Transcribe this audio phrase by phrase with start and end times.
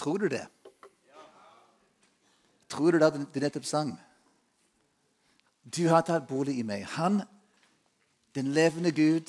[0.00, 0.46] Tror du det?
[2.68, 3.90] Tror du det du nettopp sang?
[5.76, 6.86] Du har tatt bolig i meg.
[6.96, 7.20] Han,
[8.34, 9.28] den levende Gud,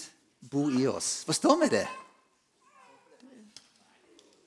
[0.52, 1.26] bor i oss.
[1.28, 1.88] Forstår vi det?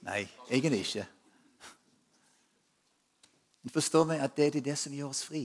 [0.04, 1.04] Nei, egentlig ikke.
[3.62, 5.44] Men forstår vi at det er det som gjør oss fri?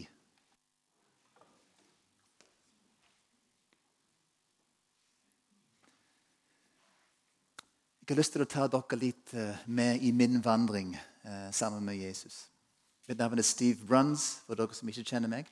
[8.10, 11.84] Jeg har lyst til å ta dere litt eh, med i min vandring eh, sammen
[11.86, 12.48] med Jesus.
[13.06, 15.52] Mitt navn er Steve Bruns, for dere som ikke kjenner meg.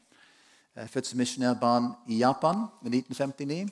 [0.73, 3.69] Jeg er født som misjonærbarn i Japan i 1959.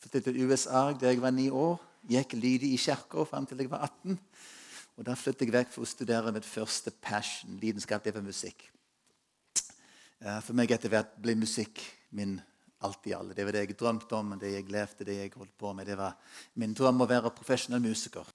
[0.00, 1.76] Flyttet til USA da jeg var ni år.
[2.08, 4.16] Gikk lydig i kirka fram til jeg var 18.
[4.96, 8.70] Og Da flyttet jeg vekk for å studere mitt første passion, lidenskap, det var musikk.
[10.16, 12.38] Eh, for meg etter hvert ble musikk min
[12.86, 13.34] alt i alle.
[13.34, 15.86] Det var det jeg drømte om, det jeg levde, det jeg holdt på med.
[15.88, 16.16] Det var
[16.60, 18.28] min drøm å være profesjonell musiker.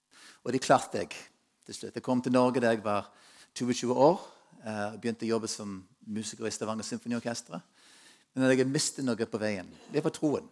[0.44, 1.12] Og det klarte jeg
[1.66, 1.96] til slutt.
[1.96, 3.10] Jeg kom til Norge da jeg var
[3.58, 4.20] 22 år.
[4.64, 7.60] Jeg og begynte å jobbe som musiker i Stavanger Symfoniorkester.
[8.34, 9.68] Men jeg mistet noe på veien.
[9.92, 10.48] Det var troen.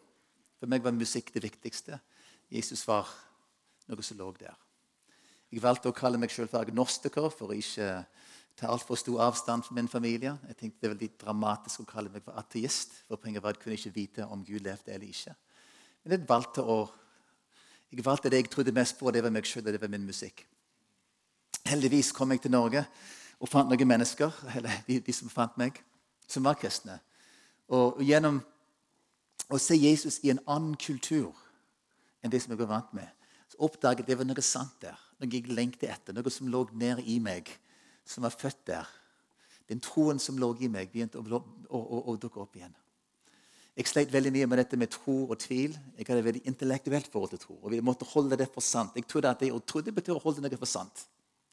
[0.56, 1.98] For meg var musikk det viktigste.
[2.52, 3.10] Jesus var
[3.90, 4.54] noe som lå der.
[5.52, 7.90] Jeg valgte å kalle meg selv for agnostiker for å ikke
[8.56, 10.38] ta altfor stor avstand fra min familie.
[10.48, 13.02] Jeg tenkte Det var litt dramatisk å kalle meg for ateist.
[13.08, 15.34] for poenget var at Jeg kunne ikke vite om Gud levde eller ikke.
[16.04, 16.88] Men jeg valgte, å,
[17.92, 20.06] jeg valgte det jeg trodde mest på, det var meg selv og det var min
[20.06, 20.46] musikk.
[21.66, 22.84] Heldigvis kom jeg til Norge
[23.40, 25.82] og fant noen mennesker, eller de, de som fant meg,
[26.26, 27.00] som var kristne.
[27.68, 28.40] Og, og gjennom
[29.50, 31.34] å se Jesus i en annen kultur
[32.22, 33.10] enn det som jeg var vant med,
[33.50, 34.96] så oppdaget jeg det var noe sant der.
[35.18, 37.50] Noe jeg lengtet etter, noe som lå nede i meg
[38.06, 38.88] som var født der.
[39.68, 42.74] Den troen som lå i meg, begynte å, å, å, å dukke opp igjen.
[43.76, 45.74] Jeg sleit veldig mye med dette med tro og tvil.
[45.98, 47.58] Jeg hadde veldig intellektuelt forhold til tro.
[47.60, 48.94] og vi måtte holde det for sant.
[48.96, 51.04] Jeg trodde at det å trodde betyr å holde noe for sant.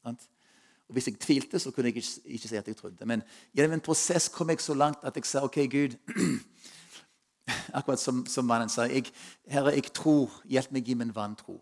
[0.04, 3.06] Og Hvis jeg tvilte, så kunne jeg ikke, ikke si at jeg trodde.
[3.06, 5.98] Men gjennom en prosess kom jeg så langt at jeg sa OK, Gud
[7.76, 8.86] Akkurat som, som mannen sa.
[8.88, 9.10] Jeg,
[9.48, 10.32] Herre, jeg tror.
[10.48, 11.58] Hjelp meg i min vantro.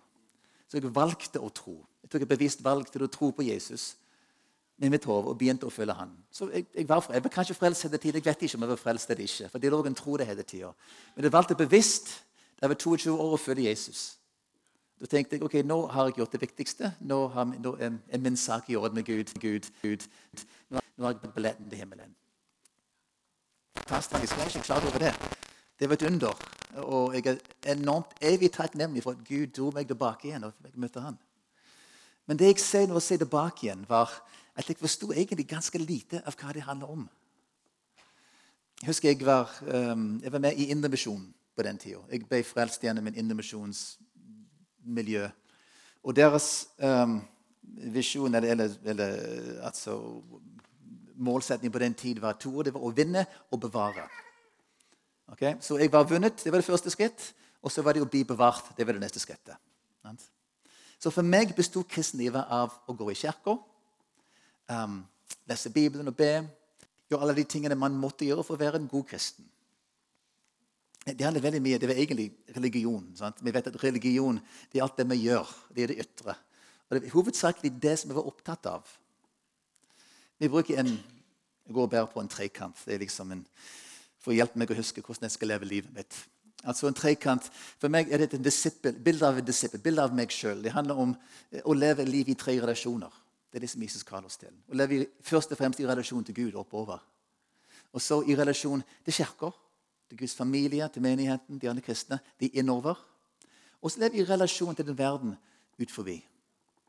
[0.71, 1.81] Så jeg valgte å tro.
[2.05, 3.97] Jeg tok et bevisst valg til å tro på Jesus
[4.83, 6.11] med mitt hode og begynte å følge han.
[6.35, 8.19] Så jeg, jeg, var, jeg var kanskje frelst hele tiden.
[8.19, 9.49] Jeg vet ikke om jeg var frelst eller ikke.
[9.53, 10.75] for det lå en tro det hele tiden.
[11.15, 12.11] Men jeg valgte bevisst
[12.59, 14.03] da jeg var 22 år å følge Jesus.
[15.01, 16.93] Da tenkte jeg ok, nå har jeg gjort det viktigste.
[17.01, 19.31] Nå, har, nå er min sak i orden med Gud.
[19.43, 20.07] Gud, Gud.
[20.71, 22.15] Nå, har jeg billetten til himmelen.
[23.79, 24.35] Fantastisk.
[24.37, 25.15] Jeg er ikke klar over det.
[25.79, 26.47] Det var et under.
[26.91, 30.45] Og jeg er enormt evig takknemlig for at Gud dro meg tilbake igjen.
[30.45, 31.19] og jeg møtte han.
[32.27, 34.11] Men det jeg ser når jeg ser tilbake igjen, var
[34.57, 37.09] at jeg forsto egentlig ganske lite av hva det handler om.
[38.83, 41.99] Jeg husker jeg var, um, jeg var med i Indremisjonen på den tida.
[42.11, 45.29] Jeg ble frelst gjennom en indremisjonsmiljø.
[46.03, 47.23] Og deres um,
[47.95, 49.13] visjon, eller, eller, eller
[49.63, 50.23] altså,
[51.15, 52.63] målsetning på den tid var to.
[52.63, 54.09] Det var å vinne og bevare.
[55.33, 55.55] Okay?
[55.61, 57.35] Så jeg var vunnet, det var det første skritt.
[57.63, 58.65] Og så var det å bli bevart.
[58.77, 59.57] Det var det neste skrittet.
[60.99, 63.59] Så for meg besto kristenlivet av å gå i kirka
[64.69, 65.01] um,
[65.49, 66.35] lese Bibelen og be.
[67.11, 69.49] Gjøre alle de tingene man måtte gjøre for å være en god kristen.
[71.03, 73.09] Det handler veldig mye, det er egentlig religion.
[73.19, 73.41] Sant?
[73.43, 74.39] Vi vet at religion
[74.71, 75.49] det er alt det vi gjør.
[75.75, 76.37] Det er det ytre.
[76.89, 78.87] Og Det er hovedsakelig det som vi var opptatt av.
[80.39, 80.99] Vi bruker en
[81.63, 82.77] Jeg går og bærer på en trekant.
[82.85, 83.45] Det er liksom en,
[84.19, 86.17] for å hjelpe meg å huske hvordan jeg skal leve livet mitt.
[86.67, 87.47] Altså en trekant,
[87.79, 90.59] For meg er det et bilde av en disippel, bilde av meg sjøl.
[90.63, 91.15] Det handler om
[91.63, 93.15] å leve liv i tre relasjoner.
[93.53, 94.53] Det er det som Jesus kaller oss til.
[94.73, 97.03] Å lever først og fremst i relasjon til Gud oppover.
[97.93, 99.53] Og så i relasjon til kirker,
[100.09, 102.17] til Guds familie, til menigheten, de andre kristne.
[102.41, 102.97] De innover.
[103.83, 105.37] Og så lever vi i relasjon til den verden
[105.77, 106.17] ut forbi.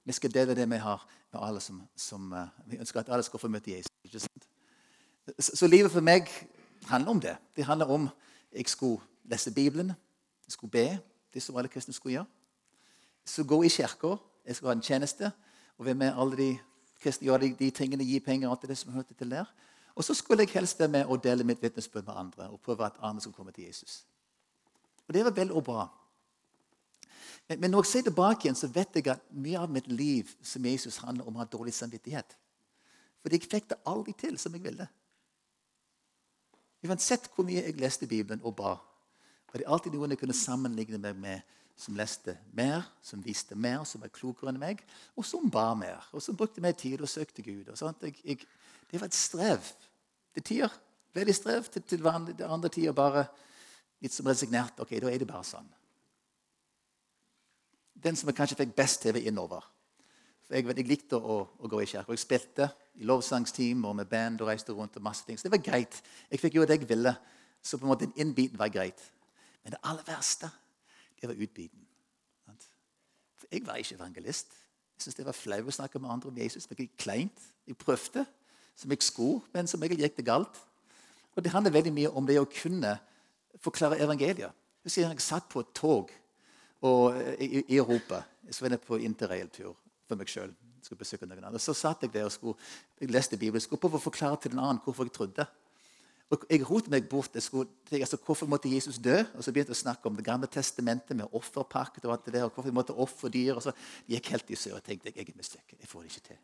[0.05, 1.03] Vi skal dele det vi har
[1.33, 3.91] med alle som, som uh, Vi ønsker at alle skal få møte Jesus.
[4.03, 4.19] ikke
[5.39, 6.27] Så, så, livet for meg
[6.87, 7.37] handler om det.
[7.55, 8.09] Det handler om
[8.51, 9.87] jeg skulle lese Bibelen,
[10.45, 10.99] jeg skulle be.
[11.33, 12.25] Det som alle kristne skulle gjøre.
[13.25, 14.15] Så gå i kirka.
[14.45, 15.31] Jeg skal ha en tjeneste
[15.83, 16.49] og være med alle de
[17.03, 19.49] kristne, gjøre de, de tingene, gi penger og alt det som hørte til der.
[19.95, 22.85] Og så skulle jeg helst være med og dele mitt vitnesbyrd med andre og prøve
[22.85, 24.05] at andre skulle komme til Jesus.
[25.07, 25.87] Og det var vel og bra.
[27.49, 30.29] Men, men, når jeg ser tilbake igjen, så vet jeg at mye av mitt liv
[30.41, 32.37] som Jesus handler om har dårlig samvittighet.
[33.21, 34.87] Fordi jeg fikk det aldri til som jeg ville.
[36.87, 38.77] Uansett hvor mye jeg leste Bibelen og ba,
[39.51, 43.83] var det alltid noen jeg kunne sammenligne meg med som leste mer, som visste mer,
[43.89, 44.83] som var klokere enn meg,
[45.17, 46.05] og som ba mer.
[46.13, 47.69] Og som brukte mer tid og søkte Gud.
[47.69, 48.45] Og jeg, jeg,
[48.91, 49.71] det var et strev
[50.33, 50.75] til tider.
[51.13, 53.25] Veldig strev til, til det andre tider bare
[54.03, 54.79] litt som resignert.
[54.81, 55.69] Ok, da er det bare sånn.
[58.03, 59.65] Den som jeg kanskje fikk best TV innover.
[60.43, 62.15] For jeg, jeg likte å, å gå i kirke.
[62.15, 62.69] Jeg spilte
[62.99, 64.97] i lovsangsteam og med band og reiste rundt.
[64.97, 65.39] og masse ting.
[65.39, 66.01] Så det var greit.
[66.29, 67.15] Jeg fikk gjøre det jeg ville.
[67.63, 68.99] Så på en måte innbiten var greit.
[69.63, 70.49] Men det aller verste,
[71.23, 71.85] det var utbiten.
[73.39, 74.51] For jeg var ikke evangelist.
[74.93, 76.67] Jeg syntes det var flaut å snakke med andre om Jesus.
[76.67, 77.45] Det var kleint.
[77.67, 78.25] Jeg prøvde
[78.75, 80.59] som jeg skulle, men som regel gikk det galt.
[81.35, 82.97] Og Det handler veldig mye om det å kunne
[83.63, 84.51] forklare evangeliet.
[84.83, 86.11] Jeg husker jeg satt på et tog
[86.83, 88.23] og, i, i Europa.
[88.51, 89.73] Så var jeg på interrail-tur
[90.07, 90.51] for meg sjøl.
[90.83, 92.59] Så satt jeg der og skulle,
[92.99, 93.61] jeg leste Bibelen.
[93.61, 95.47] Jeg skulle prøve å forklare til en annen hvorfor jeg trodde.
[96.33, 97.35] Og jeg rotet meg bort.
[97.35, 99.19] Jeg skulle, altså, hvorfor måtte Jesus dø?
[99.37, 102.33] Og så begynte jeg å snakke om Det gamle testamentet med offerpakt og alt det
[102.33, 103.53] der, og hvorfor jeg måtte ofre dyr.
[103.55, 103.75] og så
[104.09, 105.79] gikk helt i sør og tenkte jeg, jeg er mislykket.
[105.79, 106.41] Jeg får det ikke til.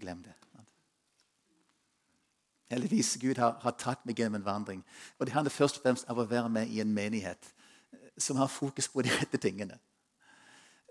[0.00, 0.36] Glem det.
[2.70, 4.80] Heldigvis Gud har, har tatt meg gjennom en vandring.
[5.18, 7.52] Og Det handler først og fremst av å være med i en menighet
[7.92, 9.78] eh, som har fokus på de rette tingene.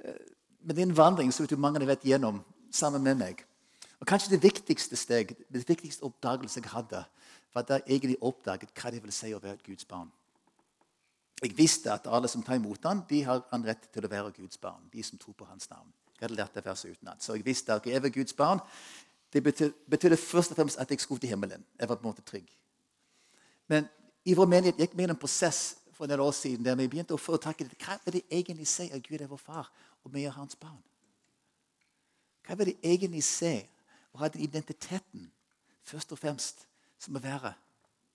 [0.04, 0.22] Eh,
[0.64, 2.40] men det er en vandring som mange har vært gjennom
[2.72, 3.44] sammen med meg.
[4.00, 7.04] Og Kanskje det viktigste steg, det viktigste oppdagelse jeg hadde,
[7.56, 10.12] var at jeg egentlig oppdaget hva det vil si å være Guds barn.
[11.42, 14.34] Jeg visste at alle som tar imot ham, de har en rett til å være
[14.36, 14.84] Guds barn.
[14.92, 15.88] De som tror på hans navn.
[16.16, 17.24] Jeg hadde lært det verset utenat.
[17.24, 18.60] Så jeg visste at jeg var Guds barn.
[19.34, 21.66] Det betydde først og fremst at jeg skulle til himmelen.
[21.80, 22.48] Jeg var på en måte trygg.
[23.68, 23.88] Men
[24.26, 27.16] i vår menighet gikk vi en prosess for en del år siden der vi begynte
[27.16, 29.72] å få tak i hva vil det egentlig si at Gud er vår far,
[30.04, 30.82] og vi er hans barn.
[32.48, 33.58] Hva vil det egentlig si
[34.14, 35.30] å ha den identiteten
[35.84, 36.66] først og fremst
[37.06, 37.54] som å være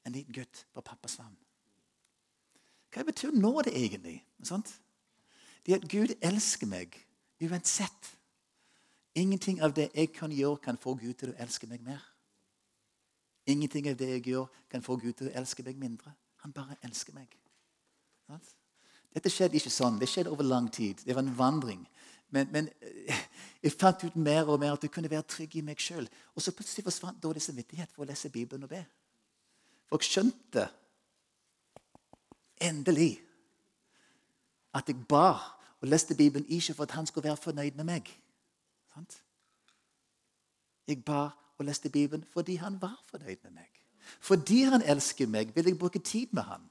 [0.06, 1.36] en liten gutt på pappas favn?
[2.90, 4.18] Hva betyr nå det egentlig?
[4.42, 4.72] Sant?
[5.66, 6.96] Det at Gud elsker meg
[7.40, 8.16] uansett.
[9.14, 12.02] Ingenting av det jeg kan gjøre, kan få Gud til å elske meg mer.
[13.50, 16.12] Ingenting av det jeg gjør, kan få Gud til å elske meg mindre.
[16.44, 17.32] Han bare elsker meg.
[19.10, 19.98] Dette skjedde ikke sånn.
[19.98, 21.02] Det skjedde over lang tid.
[21.04, 21.82] Det var en vandring.
[22.30, 23.22] Men, men eh,
[23.62, 26.08] jeg fant ut mer og mer at jeg kunne være trygg i meg sjøl.
[26.34, 28.84] Og så plutselig forsvant dårlig samvittighet for å lese Bibelen og be.
[29.90, 30.68] For jeg skjønte
[32.60, 33.16] endelig
[34.76, 35.42] at jeg bar
[35.80, 38.10] og leste Bibelen ikke for at han skulle være fornøyd med meg.
[40.86, 43.68] Jeg ba og leste Bibelen fordi han var fornøyd med meg.
[44.20, 46.62] Fordi han elsker meg, vil jeg bruke tid med han.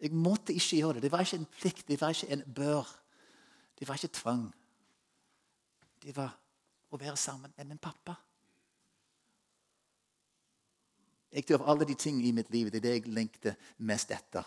[0.00, 1.02] Jeg måtte ikke gjøre det.
[1.02, 3.03] Det var ikke en plikt, det var ikke en bør.
[3.78, 4.44] Det var ikke tvang.
[6.02, 6.36] Det var
[6.90, 8.14] å være sammen med min pappa.
[11.34, 14.10] Jeg tror Av alle de ting i mitt liv det er det jeg lengter mest
[14.14, 14.44] etter.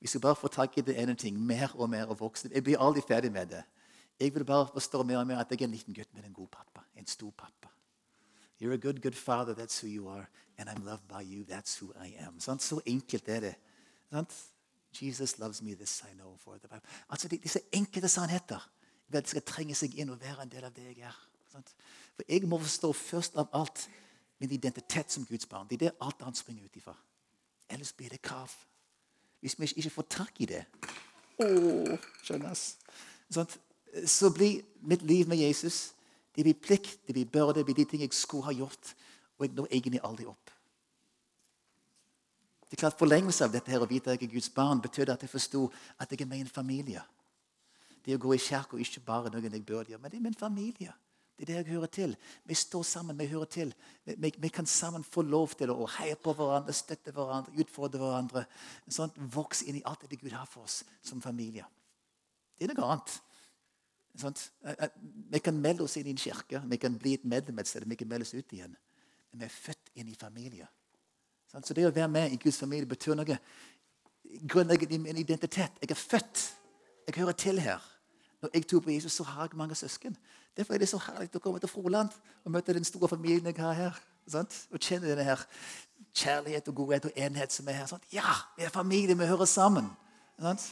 [0.00, 2.48] Vi skal bare få tak i det ene ting, mer og mer og vokse.
[2.48, 3.62] Jeg blir aldri ferdig med det.
[4.20, 6.32] Jeg vil bare forstå mer og mer at jeg er en liten gutt med en
[6.32, 6.84] god pappa.
[6.96, 7.68] En stor pappa.
[8.60, 9.54] You're a good, good father.
[9.54, 10.28] That's who you are.
[10.58, 11.44] And I'm loved by you.
[11.44, 12.38] That's who I am.
[12.40, 13.54] Sånn, så enkelt er det.
[14.12, 14.28] Sånn?
[15.00, 16.88] Jesus loves me, this I know for the Bible.
[17.08, 18.70] Altså, Disse enkelte sannheter
[19.12, 21.16] at skal trenge seg inn og være en del av det jeg er.
[21.52, 21.74] Sant?
[22.16, 23.88] For Jeg må forstå først av alt
[24.40, 25.68] min identitet som Guds barn.
[25.68, 26.94] Det er det alt annet springer ut ifra.
[27.68, 28.50] Ellers blir det krav.
[29.40, 30.64] Hvis vi ikke får tak i det
[31.38, 32.78] oh, skjønnes.
[34.06, 35.92] Så blir mitt liv med Jesus
[36.36, 38.94] det blir plikt, det blir byrde, det blir de ting jeg skulle ha gjort.
[39.38, 40.41] Og jeg når egentlig aldri opp.
[42.72, 45.12] Det er klart Forlengelse av dette her, å vite at jeg er Guds barn, betydde
[45.12, 45.66] at jeg forsto
[46.00, 47.02] at jeg er med i en familie.
[48.00, 50.24] Det å gå i kirke er ikke bare noe jeg burde gjøre, men det er
[50.24, 50.94] min familie.
[51.36, 52.16] Det er det jeg hører til.
[52.48, 53.74] Vi står sammen, vi hører til.
[54.08, 58.00] Vi, vi, vi kan sammen få lov til å heie på hverandre, støtte hverandre, utfordre
[58.00, 58.46] hverandre.
[58.88, 61.68] Sånn, Vokse inn i alt det Gud har for oss som familie.
[62.56, 63.20] Det er noe annet
[64.12, 67.84] vi kan melde oss inn i en kirke, vi kan bli et medlem et sted,
[67.88, 68.74] vi kan melde oss ut igjen.
[69.32, 70.68] Men vi er født inn i familie.
[71.60, 73.36] Så det å være med i Guds familie betyr noe
[74.48, 75.80] grunnleggende i min identitet.
[75.82, 76.44] Jeg er født.
[77.06, 77.82] Jeg hører til her.
[78.42, 80.16] Når jeg tror på Jesus, så har jeg mange søsken.
[80.56, 82.12] Derfor er det så herlig å komme til Froland
[82.44, 84.00] og møte den store familien jeg har her.
[84.28, 84.56] Sant?
[84.72, 85.44] Og kjenne denne her
[86.14, 87.88] kjærlighet og godhet og enhet som er her.
[87.90, 88.04] Sant?
[88.12, 89.90] Ja, vi er familie, vi hører sammen.
[90.40, 90.66] Sant?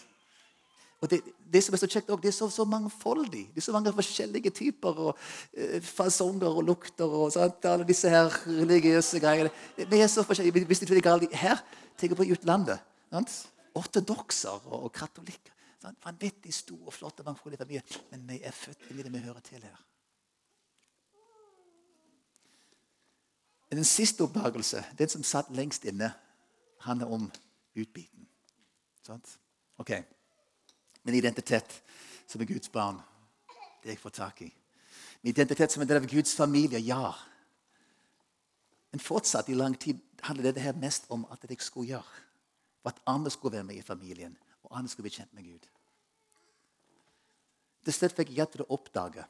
[1.01, 1.21] Og det,
[1.53, 3.47] det, som er så kjekt også, det er så, så mangfoldig.
[3.55, 5.13] Det er så mange forskjellige typer og
[5.57, 7.09] eh, fasonger og lukter.
[7.09, 7.65] og sant?
[7.65, 9.53] Alle disse her religiøse greiene.
[9.77, 10.67] Vi er så forskjellige.
[10.69, 11.63] Hvis ikke galt her
[11.97, 12.85] tenker på utlandet.
[13.09, 13.33] Sant?
[13.81, 15.57] Ortodokser og, og katolikker.
[16.05, 17.81] Vanvittig stor og flott og mangfoldig.
[18.13, 19.81] Men vi er født inn i det vi hører til her.
[23.71, 26.13] Den siste oppdagelse, den som satt lengst inne,
[26.83, 27.29] handler om
[27.79, 28.27] utbiten.
[29.07, 29.39] Sant?
[29.79, 29.95] Ok.
[31.03, 31.83] Min identitet
[32.27, 33.01] som er Guds barn,
[33.83, 34.51] det jeg får tak i.
[35.23, 37.15] Min identitet som en del av Guds familie, ja.
[38.91, 42.23] Men fortsatt i lang tid handler dette her mest om at jeg skulle gjøre.
[42.83, 45.67] For at andre skulle være med i familien, og andre skulle bli kjent med Gud.
[47.85, 49.25] Til slutt fikk jeg hjelp til å oppdage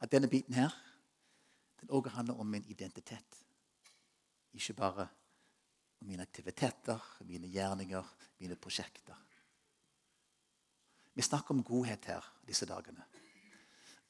[0.00, 0.72] at denne biten her
[1.80, 3.42] den også handler om min identitet.
[4.56, 5.08] Ikke bare
[6.00, 8.04] om mine aktiviteter, mine gjerninger,
[8.40, 9.25] mine prosjekter.
[11.16, 13.04] Vi snakker om godhet her disse dagene.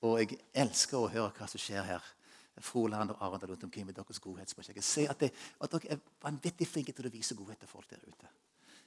[0.04, 2.12] Og jeg elsker å høre hva som skjer her.
[2.64, 4.80] Froland og Arendal rundt omkring med deres godhetsprosjekt.
[4.80, 5.28] Jeg ser at, det,
[5.60, 8.30] at dere er vanvittig flinke til å vise godhet til folk der ute.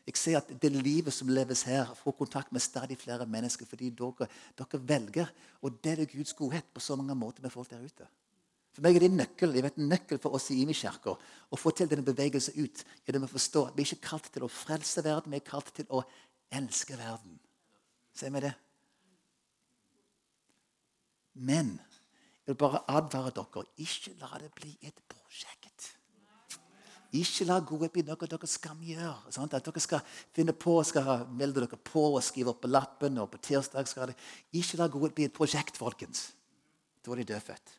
[0.09, 3.91] Jeg ser at det livet som leves her, får kontakt med stadig flere mennesker fordi
[3.93, 4.25] dere,
[4.57, 5.29] dere velger
[5.61, 8.07] å dele Guds godhet på så mange måter med folk der ute.
[8.73, 11.59] For meg er det en nøkkel jeg vet, en nøkkel for oss i Imi-kirka å
[11.59, 12.83] få til denne bevegelsen ut.
[13.05, 15.71] gjennom å forstå at Vi er ikke kalt til å frelse verden, vi er kalt
[15.75, 16.01] til å
[16.49, 17.38] elske verden.
[18.19, 18.55] Ser vi det?
[21.39, 21.77] Men
[22.43, 25.93] jeg vil bare advare dere ikke la det bli et prosjekt.
[27.15, 29.31] Ikke la godhet bli noe dere skal gjøre.
[29.31, 30.03] At dere skal
[30.35, 33.17] finne på, skal melde dere på og skrive opp på lappen.
[33.17, 34.17] og på tirsdag skal det.
[34.51, 36.33] Ikke la godhet bli et prosjekt, folkens.
[37.05, 37.75] Da er de dødfødt.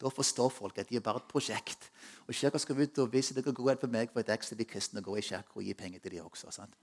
[0.00, 1.90] Da forstår folk at de er bare et prosjekt.
[2.26, 5.04] Og Kirka skal ut og vise dere godhet for meg for et ekstra de kristne
[5.04, 6.50] og gå i kirka og gi penger til de også.
[6.50, 6.74] Sant?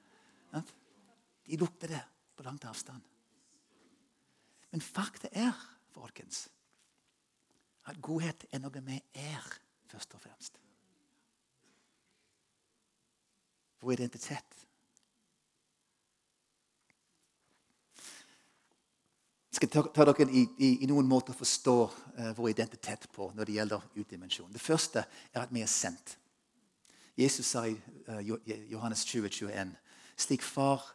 [1.50, 2.06] De lukter det
[2.40, 3.02] på langt avstand.
[4.72, 5.52] Men fakta er,
[5.92, 6.46] folkens,
[7.84, 9.48] at godhet er noe vi er,
[9.92, 10.60] først og fremst.
[13.84, 14.56] Vår identitet.
[19.50, 23.50] Jeg skal ta, dere i, i, i, noen måter forstå uh, vår identitet på når
[23.50, 24.54] det gjelder utdimensjon.
[24.54, 25.04] Det første
[25.34, 26.16] er at vi er sendt.
[27.20, 28.24] Jesus sa i uh,
[28.72, 29.76] Johannes 20, 21,
[30.16, 30.88] Slik Far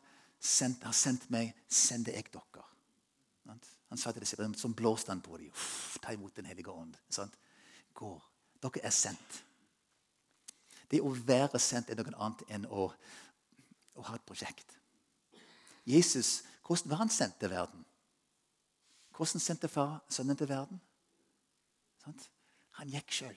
[0.44, 2.64] sendt, har sendt meg, sender jeg dere.
[3.94, 5.50] Han sa til disiplene, som blåste han på dem.
[6.02, 6.96] Ta imot Den hellige ånd.
[7.08, 7.36] Sant?
[7.94, 8.22] Går.
[8.62, 9.44] Dere er sendt.
[10.90, 12.88] Det å være sendt er noe annet enn å,
[13.94, 14.76] å ha et prosjekt.
[15.86, 17.84] Jesus, hvordan var han sendt til verden?
[19.14, 20.80] Hvordan sendte far sønnen til verden?
[22.02, 22.28] Sant?
[22.80, 23.36] Han gikk sjøl.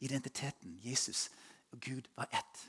[0.00, 1.28] Identiteten, Jesus
[1.72, 2.66] og Gud, var ett.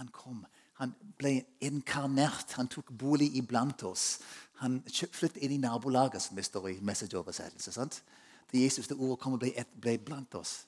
[0.00, 0.46] Han kom.
[0.80, 2.56] Han ble inkarnert.
[2.58, 4.18] Han tok bolig iblant oss.
[4.62, 7.88] Han flyttet inn i nabolaget, som det står i messageoversettelse.
[8.50, 10.64] Det Jesus, det ordet kom og ble, ble blant oss.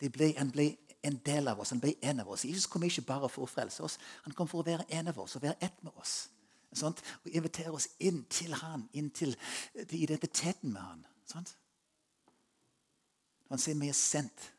[0.00, 0.70] Ble, han ble
[1.04, 1.72] en del av oss.
[1.74, 2.44] Han ble en av oss.
[2.44, 3.98] Jesus kom ikke bare for å frelse oss.
[4.26, 6.28] Han kom for å være en av oss og være ett med oss.
[6.76, 7.02] Sant?
[7.24, 9.34] Og invitere oss inn til han, inn til,
[9.80, 11.04] til identiteten med han.
[11.28, 11.54] Sant?
[13.48, 14.50] Når han sier vi er sendt,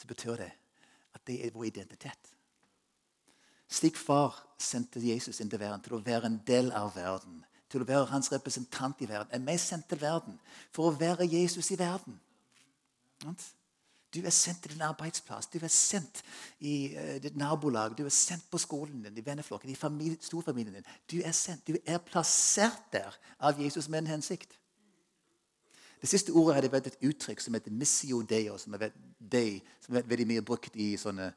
[0.00, 0.52] så betyr det
[1.14, 2.30] at det er vår identitet.
[3.70, 7.84] Slik far sendte Jesus inn til verden til å være en del av verden, til
[7.84, 10.38] å være hans representant i verden, er vi sendt til verden
[10.74, 12.18] for å være Jesus i verden.
[14.10, 16.24] Du er sendt til din arbeidsplass, du er sendt
[16.66, 20.80] i uh, ditt nabolag, du er sendt på skolen din, i venneflokken, i familie, storfamilien
[20.80, 20.88] din.
[21.06, 24.56] Du er sendt, du er plassert der av Jesus med en hensikt.
[26.00, 28.90] Det siste ordet hadde vært et uttrykk som heter 'missio deo', som er,
[29.86, 31.34] veldig mye brukt i sånne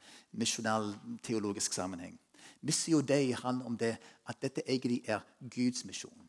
[2.64, 3.96] Missio dei handler om det
[4.28, 6.28] at dette egentlig er Guds misjon.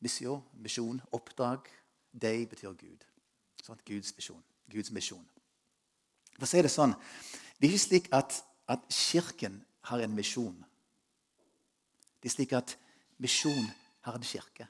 [0.00, 1.68] Missio, misjon, oppdrag.
[2.12, 3.04] Dei betyr Gud.
[3.64, 4.42] Sånn, Guds misjon.
[4.72, 5.24] Guds misjon.
[6.36, 6.92] For å si det sånn,
[7.56, 8.36] det er ikke slik at,
[8.68, 10.56] at Kirken har en misjon.
[12.20, 12.76] Det er slik at
[13.22, 13.68] misjon
[14.04, 14.66] har en kirke.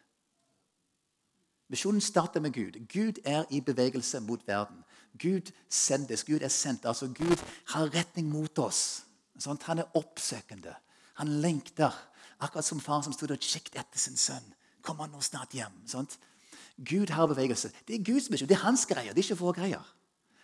[1.73, 2.78] Misjonen starter med Gud.
[2.93, 4.85] Gud er i bevegelse mot verden.
[5.19, 6.23] Gud sendes.
[6.25, 6.87] Gud er sendt.
[6.87, 9.02] Altså Gud har retning mot oss.
[9.43, 10.75] Sånn, han er oppsøkende.
[11.21, 11.95] Han lengter.
[12.40, 14.45] Akkurat som far som stod og kikket etter sin sønn.
[14.85, 15.75] Kommer han nå snart hjem?
[15.88, 16.09] Sånn.
[16.76, 17.71] Gud har bevegelse.
[17.88, 18.49] Det er Guds misjon.
[18.49, 19.14] Det er hans greier.
[19.14, 19.93] Det er ikke våre greier.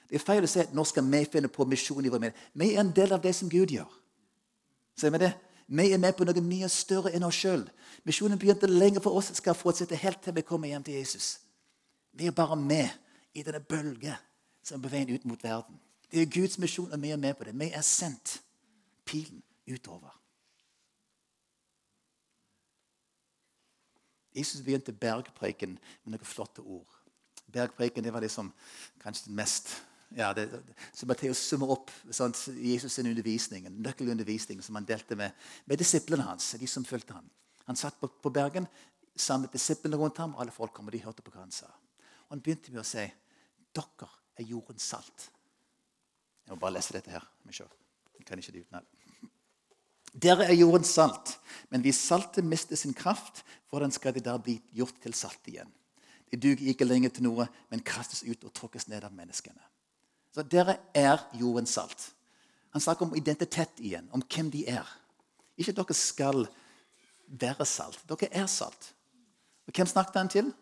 [0.09, 2.49] Det er feil å si at nå skal vi finne på misjon i vår menighet.
[2.53, 3.89] Vi er en del av det som Gud gjør.
[4.97, 5.33] Ser vi det?
[5.73, 7.63] Vi er med på noe mye større enn oss sjøl.
[8.05, 11.39] Misjonen begynte lenge for oss, skal fortsette helt til vi kommer hjem til Jesus.
[12.13, 12.91] Vi er bare med
[13.33, 14.19] i denne bølge
[14.63, 15.79] som er veien ut mot verden.
[16.13, 17.55] Det er Guds misjon, og vi er med på det.
[17.57, 18.41] Vi er sendt
[19.13, 20.17] pilen utover.
[24.33, 26.89] Jesus begynte bergpreken med noen flotte ord.
[27.53, 28.49] Bergpreken det var liksom
[29.03, 29.75] kanskje den mest
[30.17, 30.45] ja, det,
[30.93, 35.33] så Matteus summer opp sant, Jesus' sin undervisning, en nøkkelundervisning som han delte med,
[35.65, 36.51] med disiplene hans.
[36.61, 37.31] de som fulgte ham.
[37.65, 38.67] Han satt på, på Bergen
[39.17, 40.35] samlet disiplene rundt ham.
[40.37, 41.71] Alle folk kom, og de hørte på hva han sa.
[42.29, 43.07] Og Han begynte med å si
[43.73, 45.31] dere er jordens salt.
[46.45, 47.25] Jeg må bare lese dette her.
[47.49, 49.02] Jeg kan ikke det utenat.
[50.13, 51.39] Dere er jordens salt,
[51.73, 55.71] men hvis saltet mister sin kraft, hvordan skal det da bli gjort til salt igjen?
[56.31, 59.61] Det duger ikke lenger til noe, men kastes ut og tråkkes ned av menneskene.
[60.33, 62.11] Så Dere er jordens salt.
[62.73, 64.89] Han snakker om identitet igjen, om hvem de er.
[65.61, 66.47] Ikke dere skal
[67.29, 68.01] være salt.
[68.09, 68.95] Dere er salt.
[69.69, 70.53] Og Hvem snakket han til?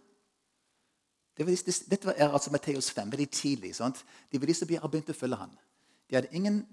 [1.36, 3.74] Det var, det, dette er altså Matteus 5, veldig tidlig.
[3.76, 4.04] sant?
[4.32, 5.54] De var de som begynte å følge han.
[6.10, 6.66] De hadde ingen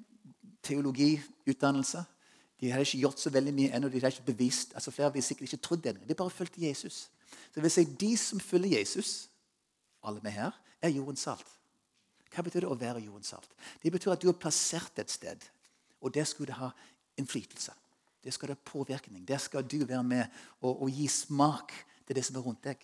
[0.65, 2.03] teologiutdannelse.
[2.59, 3.89] De hadde ikke gjort så veldig mye ennå.
[3.89, 5.95] De hadde ikke bevist, altså Flere hadde sikkert ikke trodd det.
[6.09, 7.09] De bare fulgte Jesus.
[7.29, 9.29] Så det vil si, De som følger Jesus,
[10.03, 11.47] alle vi her, er jordens salt.
[12.33, 13.53] Hva betyr det å være jordens salt?
[13.81, 15.45] Det betyr at du er plassert et sted,
[16.01, 16.71] og der skulle det ha
[17.17, 17.73] innflytelse.
[18.23, 19.23] Der skal det ha påvirkning.
[19.27, 20.25] Der skal du være med
[20.61, 21.73] og, og gi smak
[22.05, 22.81] til det som er rundt deg.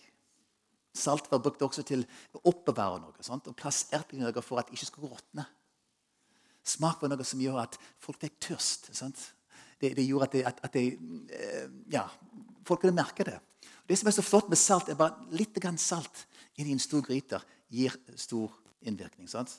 [0.94, 3.48] Salt var brukt også til å oppbevare noe sant?
[3.50, 5.46] og plasserte noe for at det ikke skulle råtne.
[6.64, 8.92] Smak var noe som gjør at folk fikk tørst.
[9.84, 10.84] Det, det, gjorde at, det, at, at det,
[11.36, 12.06] eh, ja,
[12.64, 13.36] folk kunne merke det.
[13.84, 16.24] Det som er så flott med salt, er bare litt salt
[16.56, 19.28] inn i en stor gryte gir stor innvirkning.
[19.28, 19.52] Sant?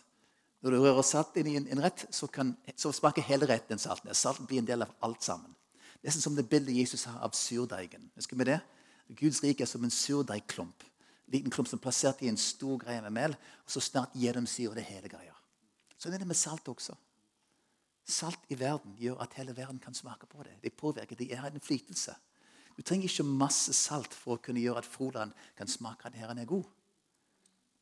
[0.65, 3.77] Når du rører salt inn i en, en rett, så, kan, så, smaker hele retten
[3.77, 4.10] salten.
[4.17, 5.53] Salten blir en del av alt sammen.
[6.01, 8.10] Det er som det bildet Jesus har av surdeigen.
[8.17, 8.60] Husker vi det?
[9.20, 10.86] Guds rike er som en surdeigklump.
[11.29, 14.79] Liten klump som er plassert i en stor greie med mel, og så snart gjennomsyrer
[14.79, 15.34] det hele greia.
[16.01, 16.98] Sånn er det med salt også.
[18.05, 20.53] Salt i verden gjør at hele verden kan smake på det.
[20.63, 22.13] Det påvirker, det er en flytelse.
[22.77, 26.38] Du trenger ikke masse salt for å kunne gjøre at Froland kan smake at Herren
[26.38, 26.65] er god.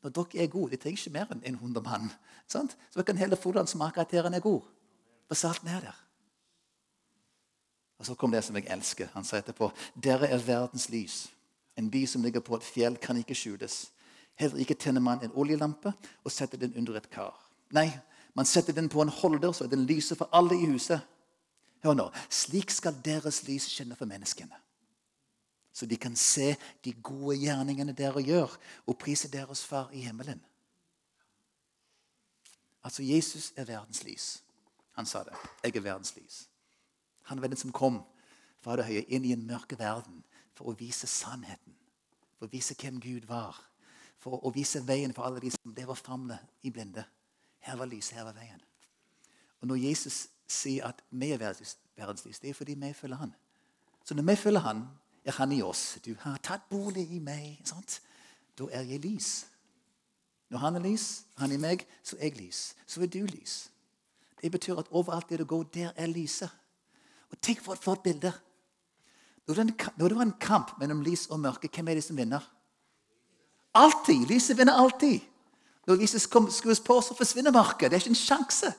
[0.02, 2.10] Når dere er gode, De trenger ikke mer enn 100 mann.
[2.46, 4.62] Så kan hele Froland smake at Herren er god.
[5.28, 6.00] For salten er der.
[7.98, 9.08] Og Så kom det som jeg elsker.
[9.12, 11.30] Han sa etterpå Dere er verdens lys.
[11.76, 13.90] En by som ligger på et fjell, kan ikke skjules.
[14.34, 15.92] Heller ikke tenner man en oljelampe
[16.24, 17.34] og setter den under et kar.
[17.70, 17.90] Nei,
[18.34, 21.00] man setter den på en holder, så den lyser for alle i huset.
[21.84, 22.10] Hør nå.
[22.30, 24.64] Slik skal deres lys skinne for menneskene
[25.74, 28.52] så de kan se de gode gjerningene dere gjør,
[28.86, 30.38] og prise deres far i himmelen.
[32.84, 34.42] Altså, Jesus er verdens lys.
[34.94, 35.34] Han sa det.
[35.64, 36.44] Jeg er verdens lys.
[37.22, 38.04] Han var den som kom
[38.62, 40.22] fra det høye inn i en mørke verden
[40.54, 41.74] for å vise sannheten.
[42.38, 43.58] For å vise hvem Gud var.
[44.22, 47.02] For å vise veien for alle de som lever famle i blinde.
[47.64, 48.60] Her var lyset, her var veien.
[49.60, 53.34] Og Når Jesus sier at vi er verdens lys, det er fordi vi følger han.
[54.04, 54.84] Så når vi følger han,
[55.24, 55.98] er han i oss.
[56.04, 57.62] Du har tatt bolig i meg.
[57.64, 58.02] Sant?
[58.58, 59.46] Da er jeg lys.
[60.52, 62.74] Når han er lys, han er meg, så er jeg lys.
[62.86, 63.70] Så er du lys.
[64.42, 66.50] Det betyr at overalt der du går, der er lyset.
[67.30, 68.32] Og Tenk for et flott bilde.
[69.46, 72.44] Når det var en kamp mellom lys og mørke, hvem er det som vinner?
[73.74, 74.26] Alltid!
[74.28, 75.20] Lyset vinner alltid.
[75.86, 77.90] Når lyset skrus på, så forsvinner mørket.
[77.90, 78.72] Det er ikke en sjanse.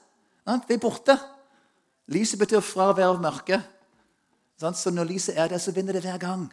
[0.45, 1.17] Det er borte.
[2.13, 3.59] Lyset betyr fravær av mørke.
[4.57, 6.47] Så når lyset er der, så vinner det hver gang.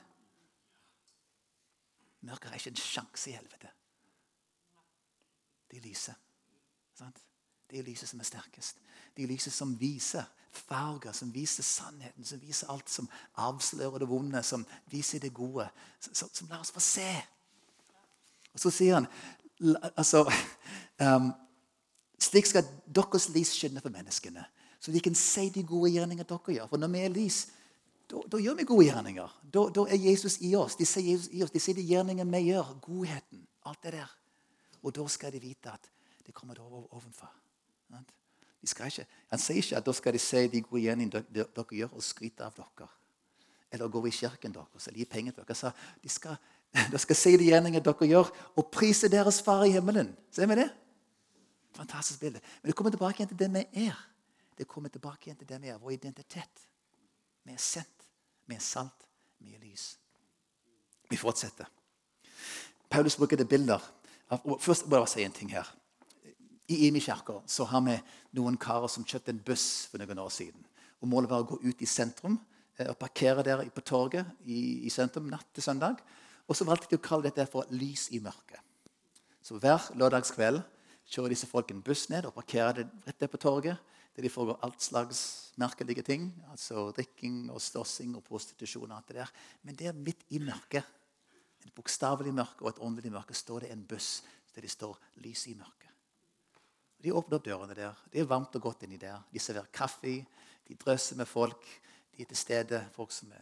[2.22, 3.72] Mørket har ikke en sjanse i helvete.
[5.70, 6.14] Det er lyset.
[7.70, 8.76] Det er lyset som er sterkest.
[9.16, 13.08] Det er lyset som viser farger, som viser sannheten, som viser alt som
[13.40, 15.68] avslører det vonde, som viser det gode.
[16.00, 17.08] Som, som lar oss få se.
[18.52, 19.08] Og så sier han
[19.96, 20.24] altså,
[21.06, 21.32] um,
[22.22, 24.44] Slik skal deres lys skinne for menneskene,
[24.80, 26.68] så de kan se de gode gjerningene dere gjør.
[26.70, 27.40] For når vi er lys,
[28.10, 29.36] da, gjør vi gode gjerninger.
[29.54, 30.76] Da, er Jesus i oss.
[30.76, 31.52] De ser Jesus i oss.
[31.54, 32.74] De ser de gjerningene vi gjør.
[32.82, 33.46] Godheten.
[33.66, 34.10] Alt det der.
[34.82, 35.88] Og da skal de vite at
[36.26, 37.30] det kommer ovenfra.
[38.62, 42.04] Ikke, han sier ikke at da skal de se de gode gjerningene dere gjør, og
[42.06, 42.88] skryte av dere.
[43.72, 45.56] Eller gå i kirken deres eller gi penger til dere.
[45.58, 45.72] Så
[46.02, 46.36] de skal,
[46.72, 50.12] de skal se de gjerninger dere gjør, og prise deres far i himmelen.
[50.32, 50.70] Ser vi det?
[51.76, 52.40] Fantastisk bilde.
[52.62, 53.98] Men det kommer tilbake igjen til det vi er.
[54.58, 56.64] Det kommer tilbake igjen til det vi er, vår identitet.
[57.44, 58.08] Vi er sendt
[58.48, 59.06] med salt,
[59.40, 59.96] med lys.
[61.10, 61.68] Vi fortsetter.
[62.90, 63.80] Paulus bruker det bilder.
[64.60, 65.68] Først må jeg si en ting her.
[66.68, 67.96] I Imi kirke har vi
[68.38, 70.64] noen karer som kjøpte en buss for noen år siden.
[71.02, 72.38] Og Målet var å gå ut i sentrum
[72.78, 75.98] eh, og parkere der på torget i, i sentrum natt til søndag.
[76.52, 78.60] Og så valgte de å kalle dette for lys i mørket.
[79.40, 80.60] Så hver lørdagskveld
[81.08, 83.80] kjører disse folk en buss ned og parkerer det rett der på torget
[84.12, 85.22] der de foregår alt slags
[85.56, 86.26] merkelige ting.
[86.52, 88.90] Altså drikking og slåssing og prostitusjon.
[88.90, 89.30] og alt det der.
[89.62, 90.84] Men der midt i mørket,
[91.64, 94.22] et bokstavelig mørke og et åndelig mørke, står det en buss
[94.54, 95.96] der de står 'lys i mørket'.
[97.02, 97.94] De åpner opp dørene der.
[98.12, 99.22] Det er varmt og godt inni der.
[99.32, 100.26] De serverer kaffe.
[100.68, 101.64] De drøser med folk.
[102.16, 102.88] De er til stede.
[102.92, 103.40] Folk som er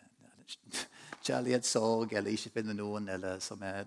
[1.24, 3.84] kjærlighetssorg eller ikke finner noen, eller som er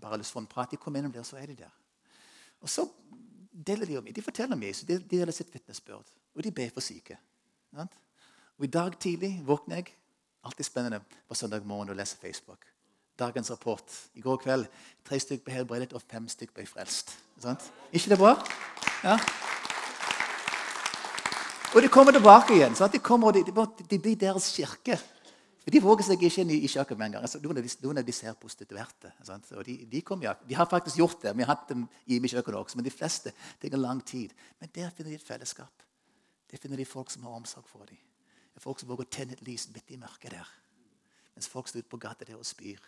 [0.00, 0.70] bare har lyst få en prat.
[0.70, 1.72] De kommer innom der, så er de der.
[2.60, 2.86] Og så
[3.66, 4.86] deler de om De forteller om Jesus.
[4.86, 6.06] De deler sitt vitnesbyrd.
[6.34, 7.18] Og de ber for syke.
[8.58, 9.94] Og I dag tidlig våkner jeg.
[10.44, 12.66] Alltid spennende på søndag morgen å lese Facebook.
[13.18, 13.92] Dagens rapport.
[14.14, 14.66] I går kveld
[15.04, 17.16] tre stykker ble helbredet, og fem stykker ble frelst.
[17.42, 17.64] Sant?
[17.92, 18.34] Ikke det bra?
[19.02, 19.16] Ja.
[21.74, 22.76] Og de kommer tilbake igjen.
[22.76, 22.92] Sant?
[22.92, 25.00] De, kommer, de, de, de blir deres kirke.
[25.66, 27.24] De våger seg ikke inn i, i kjøkkenet med en gang.
[27.26, 29.10] Altså, noen, av de, noen, av de, ser prostituerte.
[29.66, 31.32] De, de, ja, de, har faktisk gjort det.
[31.34, 34.34] Vi har hatt dem i kjøkkenet også, men de fleste det går lang tid.
[34.60, 35.82] Men der finner de et fellesskap.
[36.46, 37.98] Der finner de folk som har omsorg for dem.
[37.98, 40.52] Det er folk som våger å tenne et lys midt i mørket der.
[41.34, 42.86] Mens folk står ute på gata der og spyr.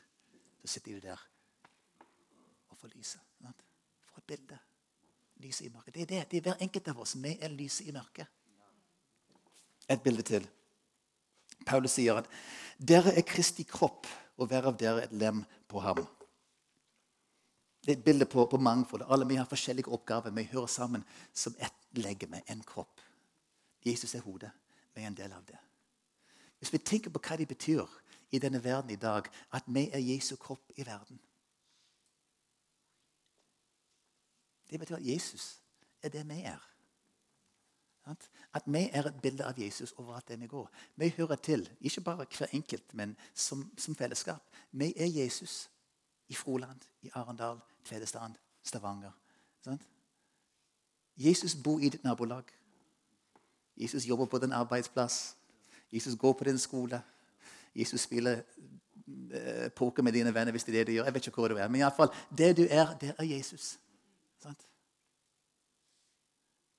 [0.63, 1.25] Så sitter de der
[2.71, 3.25] og får lyset.
[3.43, 4.61] Får et bilde.
[5.43, 5.95] Lyset i mørket.
[5.97, 6.23] Det er det.
[6.31, 7.17] Det er hver enkelt av oss.
[7.19, 8.31] Vi er lyset i mørket.
[9.91, 10.47] Et bilde til.
[11.67, 12.29] Paulus sier at
[12.79, 14.07] dere er Kristi kropp,
[14.39, 16.05] og hver av dere et lem på ham.
[17.83, 19.03] Det er et bilde på, på mangfold.
[19.09, 20.31] Alle vi har forskjellige oppgaver.
[20.31, 23.01] Vi hører sammen som ett legeme, en kropp.
[23.87, 24.51] Jesus er hodet.
[24.95, 25.59] Vi er en del av det.
[26.59, 27.87] Hvis vi tenker på hva det betyr
[28.31, 31.19] i denne verden i dag, at vi er Jesu kropp i verden
[34.71, 35.61] Det betyr at Jesus
[36.03, 36.61] er det vi er.
[38.55, 40.71] At vi er et bilde av Jesus overalt der vi går.
[40.97, 44.43] Vi hører til, ikke bare hver enkelt, men som, som fellesskap.
[44.73, 45.71] Vi er Jesus
[46.29, 49.13] i Froland, i Arendal, Tvedestrand, Stavanger.
[49.65, 49.83] Sant?
[51.17, 52.45] Jesus bor i ditt nabolag.
[53.77, 55.37] Jesus jobber på din arbeidsplass.
[55.93, 57.03] Jesus går på din skole.
[57.75, 58.43] Jesus spiller
[59.33, 61.05] eh, poker med dine venner hvis det er det du gjør.
[61.05, 63.79] Jeg vet ikke hvor du er, Men iallfall, det du er, det er Jesus.
[64.43, 64.67] Sant?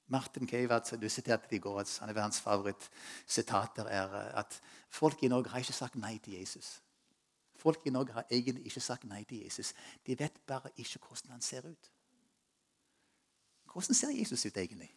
[0.09, 5.23] Martin Keivat, du siterte i går, at han er hans favorittsitater er eh, at folk
[5.23, 6.81] i Norge har ikke sagt nei til Jesus.
[7.55, 9.73] Folk i Norge har egentlig ikke sagt nei til Jesus.
[10.07, 11.91] De vet bare ikke hvordan han ser ut.
[13.73, 14.89] Hvordan ser Jesus ut egentlig?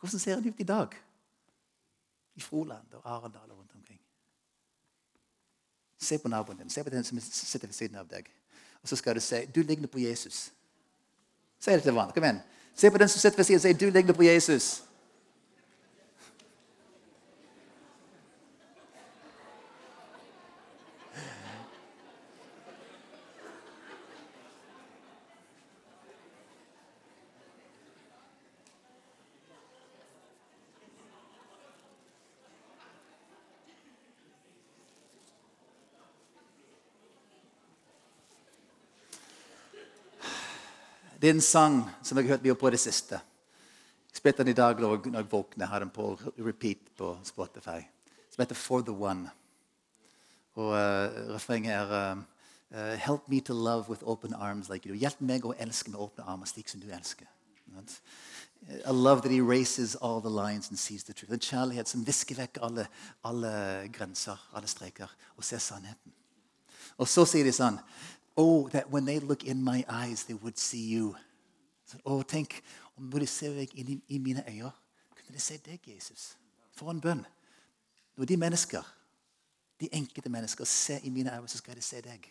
[0.00, 0.88] Hvordan ser han ut i dag?
[2.34, 4.00] I Froland og Arendal og rundt omkring.
[5.98, 6.70] Se på naboen din.
[6.70, 8.28] Se på den som sitter ved siden av deg.
[8.82, 10.52] Og så skal du si du ligner på Jesus.
[11.64, 12.12] Si det til hverandre.
[12.12, 12.42] Kom igjen.
[12.76, 14.82] Se på den som sitter ved siden og sier du ligner på Jesus.
[41.24, 43.16] Det er en sang som jeg har hørt mye på det siste.
[44.12, 45.66] Jeg spilte den i dag når jeg våkner.
[45.66, 47.78] Har den på repeat på Spotify.
[48.30, 49.30] Som heter For the One.
[50.54, 52.18] Og uh, refrenget er
[52.74, 54.94] uh, Help me to love with open arms like you.
[54.94, 57.24] Hjelp meg å elske med åpne armer slik som du elsker.
[58.84, 61.32] A love that erases all the lines and sees the truth.
[61.32, 62.84] En kjærlighet som visker vekk alle,
[63.24, 65.08] alle grenser, alle streker,
[65.38, 66.12] og ser sannheten.
[67.00, 67.80] Og så sier de sånn
[68.36, 71.16] Oh, that when they look in my eyes, they would see you.
[71.86, 72.62] Så, oh, tenk
[72.96, 74.70] om de ser deg inn i, i, mine øyne,
[75.16, 76.36] kunne de se deg, Jesus.
[76.72, 77.26] For en bønn.
[78.16, 78.82] Når de mennesker,
[79.80, 82.30] de enkelte mennesker, ser i mine øyne, så skal de se deg.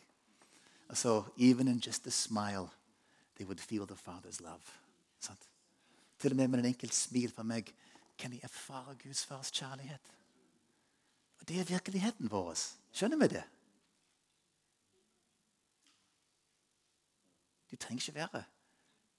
[0.89, 2.67] Altså, even in just a smile,
[3.35, 4.61] they would feel the Father's love.
[5.19, 5.49] Sant?
[6.19, 7.73] Til og med med en enkelt smil fra meg
[8.17, 10.01] kan de erfare Guds fars kjærlighet.
[11.39, 12.53] Og Det er virkeligheten vår.
[12.91, 13.43] Skjønner vi det?
[17.73, 18.43] Du trenger ikke være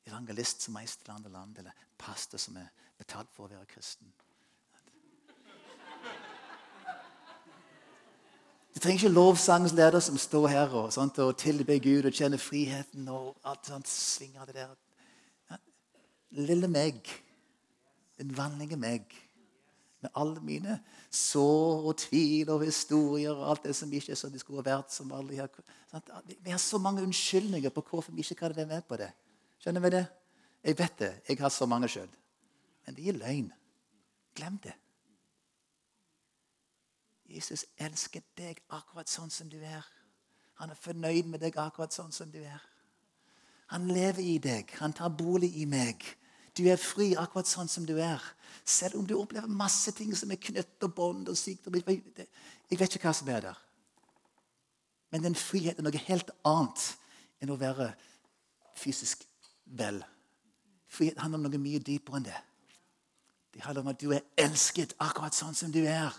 [0.07, 2.69] evangelist som reiser til andre land, eller pastor som er
[3.01, 4.13] betalt for å være kristen.
[8.75, 13.11] Du trenger ikke lovsangsleder som står her og, sånt, og tilber Gud og kjenner friheten
[13.11, 13.91] og alt sånt.
[13.91, 15.59] svinger det der.
[16.39, 17.03] Lille meg,
[18.23, 19.11] den vanlige meg,
[20.05, 20.79] med alle mine
[21.11, 24.93] sår og tvil og historier og alt det som ikke er som de skulle vært.
[24.93, 25.49] som alle her.
[26.41, 29.11] Vi har så mange unnskyldninger på hvorfor vi ikke kan være med på det.
[29.59, 30.07] Skjønner vi det?
[30.65, 31.13] Jeg vet det.
[31.29, 32.09] Jeg har så mange sjøl.
[32.87, 33.53] Men det er løgn.
[34.35, 34.75] Glem det.
[37.29, 39.85] Jesus elsker deg akkurat sånn som du er.
[40.61, 42.61] Han er fornøyd med deg akkurat sånn som du er.
[43.73, 44.71] Han lever i deg.
[44.79, 46.05] Han tar bolig i meg.
[46.55, 48.23] Du er fri akkurat sånn som du er.
[48.65, 51.77] Selv om du opplever masse ting som er knytt og bånd og sykdom.
[51.77, 53.61] Jeg vet ikke hva som er der.
[55.13, 56.85] Men den friheten er noe helt annet
[57.43, 57.91] enn å være
[58.79, 59.27] fysisk
[59.79, 60.01] vel.
[60.91, 62.41] Frihet handler om noe mye dypere enn det.
[63.55, 66.15] Det handler om at du er elsket akkurat sånn som du er.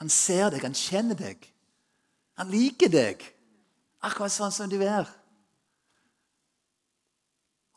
[0.00, 1.42] Han ser deg, han kjenner deg.
[2.40, 3.24] Han liker deg
[4.04, 5.08] akkurat sånn som du er.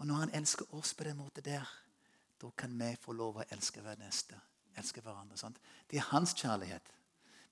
[0.01, 1.67] Og når han elsker oss på den måten der,
[2.41, 4.33] da kan vi få lov å elske hver neste.
[4.81, 5.37] Elske hverandre.
[5.37, 5.59] Sant?
[5.85, 6.87] Det er hans kjærlighet.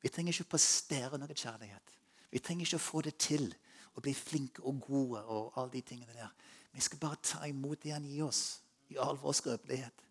[0.02, 1.94] Vi trenger ikke å prestere noe kjærlighet.
[2.32, 3.46] Vi trenger ikke å få det til
[3.94, 5.22] og bli flinke og gode.
[5.26, 6.34] og alle de tingene der.
[6.72, 10.02] Vi skal bare ta imot det han gir oss, i all vår skrøpelighet,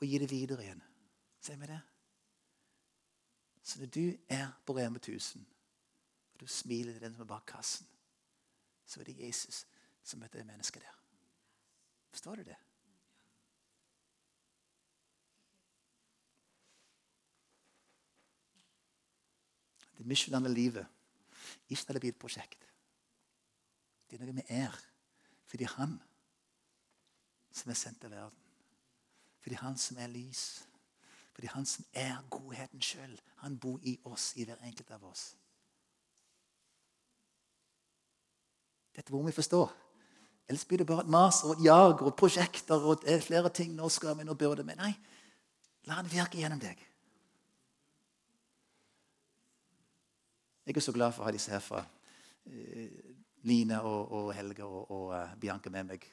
[0.00, 0.82] og gi det videre igjen.
[1.40, 1.80] Ser vi det?
[3.62, 5.44] Så når du er på Rema 1000,
[6.34, 7.86] og du smiler til den som er bak kassen,
[8.86, 9.66] så er det Jesus
[10.02, 11.01] som møter det mennesket der.
[12.12, 12.58] Forstår du det?
[19.98, 20.86] Det misjonale livet
[21.68, 22.64] ikke når det blir et prosjekt.
[24.10, 24.74] Det er noe vi er
[25.48, 25.98] fordi Han
[27.52, 28.38] som er sendt til verden.
[29.40, 30.64] Fordi Han som er lys.
[31.32, 33.20] Fordi Han som er godheten sjøl.
[33.44, 35.34] Han bor i oss, i hver enkelt av oss.
[38.96, 39.62] Dette må vi forstå.
[40.48, 43.74] Ellers blir det bare et mas og et jag og prosjekter og flere ting.
[43.74, 44.74] Nå skal vi, nå burde vi.
[44.78, 44.94] Nei,
[45.86, 46.78] la Han virke gjennom deg.
[50.66, 51.80] Jeg er så glad for å ha disse her fra
[52.46, 52.90] eh,
[53.42, 56.04] Line og, og Helge og, og uh, Bianca med meg.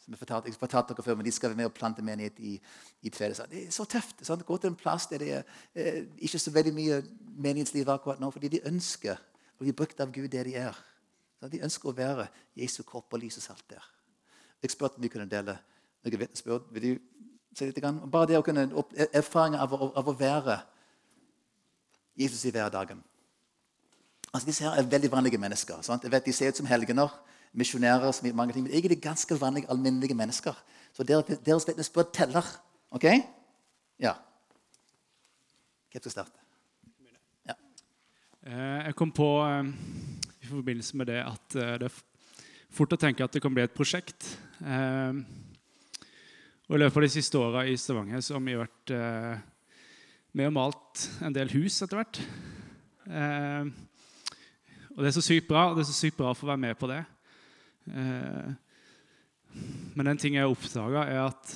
[0.00, 2.38] Som jeg fortalte, jeg fortalte dere før, men De skal være med og plante menighet
[2.40, 2.54] i,
[3.04, 3.52] i Tvedestrand.
[3.52, 4.22] Det er så tøft.
[4.24, 4.46] Sant?
[4.48, 5.42] Gå til en plass der det er
[5.74, 7.02] eh, ikke så veldig mye
[7.36, 9.20] menighetsliv akkurat nå, fordi de ønsker
[9.58, 10.80] å bli brukt av Gud der de er.
[11.46, 12.26] De ønsker å være
[12.58, 13.84] Jesu kropp og lys og salt der.
[14.62, 15.54] Jeg spurte om vi kunne dele
[16.02, 16.66] noen vitnesbyrd.
[16.74, 16.90] Vil du
[17.54, 17.78] si litt?
[18.10, 20.58] Bare det å kunne opp, erfaringer av, av, å være
[22.18, 23.04] Jesus i hverdagen.
[24.32, 25.78] Altså, disse her er veldig vanlige mennesker.
[25.86, 26.04] Sant?
[26.04, 27.14] Jeg vet De ser ut som helgener,
[27.54, 30.58] misjonærer som mange ting, men egentlig ganske vanlige, alminnelige mennesker.
[30.92, 32.50] Så deres, deres vitnesbyrd teller.
[32.90, 33.06] Ok?
[34.02, 34.18] Ja.
[35.92, 36.42] Hvem skal starte?
[37.46, 37.54] Ja.
[38.42, 39.70] Eh, jeg kom på eh,
[40.48, 42.00] i forbindelse med det at eh, det er
[42.74, 44.26] fort å tenke at det kan bli et prosjekt.
[46.68, 48.92] Og I løpet av de siste åra i Stavanger så har vi vært
[50.36, 52.20] med og malt en del hus etter hvert.
[54.98, 56.58] Og det er så sykt bra, og det er så sykt bra å få være
[56.58, 57.04] med på det.
[57.86, 58.48] Eh,
[59.94, 61.52] men en ting jeg har oppdaga, er at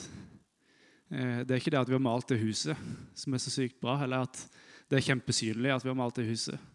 [1.11, 2.78] eh, det er ikke det at vi har malt det huset
[3.18, 4.44] som er så sykt bra, eller at
[4.87, 6.70] det er kjempesynlig at vi har malt det huset.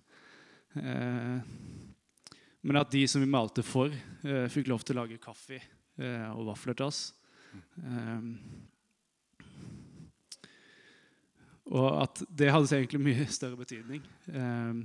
[2.65, 3.93] Men at de som vi malte for,
[4.23, 7.01] eh, fikk lov til å lage kaffe eh, og vafler til oss.
[7.77, 8.33] Um,
[11.67, 14.03] og at det hadde egentlig mye større betydning.
[14.31, 14.83] Um,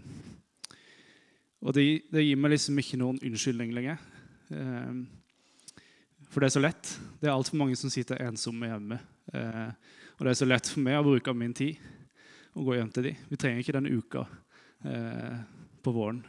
[1.63, 4.03] og det, det, gir meg liksom ikke noen unnskyldning lenger.
[4.51, 5.05] Um,
[6.33, 6.95] for det er så lett.
[7.21, 8.99] Det er altfor mange som sitter ensomme hjemme.
[9.31, 9.71] Uh,
[10.19, 11.79] og det er så lett for meg å bruke min tid
[12.59, 13.27] og gå hjem til dem.
[13.31, 15.39] Vi trenger ikke den uka uh,
[15.83, 16.25] på våren.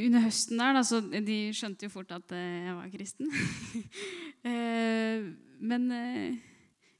[0.00, 3.32] under høsten der, da, så De skjønte jo fort at eh, jeg var kristen.
[4.50, 5.24] eh,
[5.60, 6.49] men eh,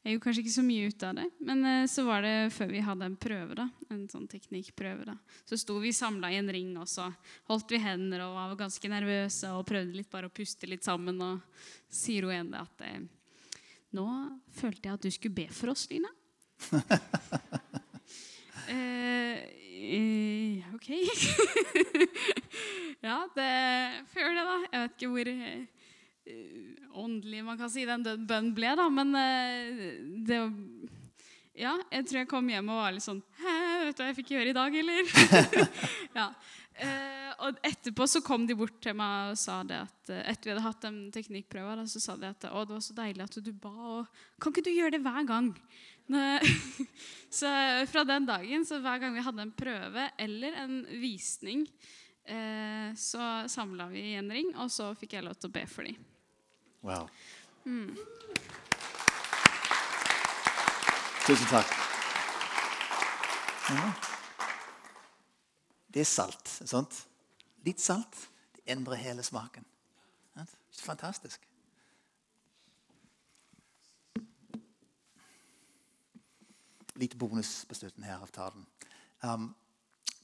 [0.00, 1.26] jeg gjorde kanskje ikke så mye ut av det.
[1.44, 5.04] Men eh, så var det før vi hadde en prøve, da, en sånn teknikkprøve.
[5.10, 5.16] da.
[5.44, 7.10] Så sto vi samla i en ring, og så
[7.50, 11.20] holdt vi hender og var ganske nervøse og prøvde litt bare å puste litt sammen.
[11.20, 11.40] Og
[11.92, 12.86] sier hun ene at
[13.96, 14.06] nå
[14.54, 16.08] følte jeg at du skulle be for oss, Lina.
[18.70, 19.36] eh,
[20.76, 20.88] ok.
[23.06, 23.52] ja, det
[24.12, 24.56] Før det, da.
[24.70, 25.79] Jeg vet ikke hvor eh,
[27.00, 28.88] åndelig man kan si den bønnen ble, da.
[28.92, 29.84] Men eh,
[30.26, 30.40] det
[31.60, 33.54] Ja, jeg tror jeg kom hjem og var litt sånn Hæ,
[33.86, 35.12] vet du hva jeg fikk gjøre i dag, eller?
[36.18, 36.30] ja.
[36.80, 40.48] Eh, og etterpå så kom de bort til meg og sa det at eh, etter
[40.48, 43.26] vi hadde hatt en teknikkprøve, da, så sa de at å, det var så deilig
[43.26, 43.72] at du ba.
[44.00, 45.54] og Kan ikke du gjøre det hver gang?
[47.40, 47.50] så
[47.86, 51.66] fra den dagen, så hver gang vi hadde en prøve eller en visning,
[52.24, 55.66] eh, så samla vi i en ring, og så fikk jeg lov til å be
[55.70, 56.00] for dem.
[56.82, 57.08] Wow.
[57.64, 57.96] Mm.
[61.26, 61.66] Tusen takk.
[63.70, 63.92] Ja.
[65.94, 66.48] Det er salt.
[66.48, 67.06] Sant?
[67.66, 68.16] Litt salt
[68.56, 69.66] det endrer hele smaken.
[70.70, 71.46] Ikke Fantastisk.
[76.94, 78.66] Litt bonus på slutten her av talen.
[79.22, 79.54] Um,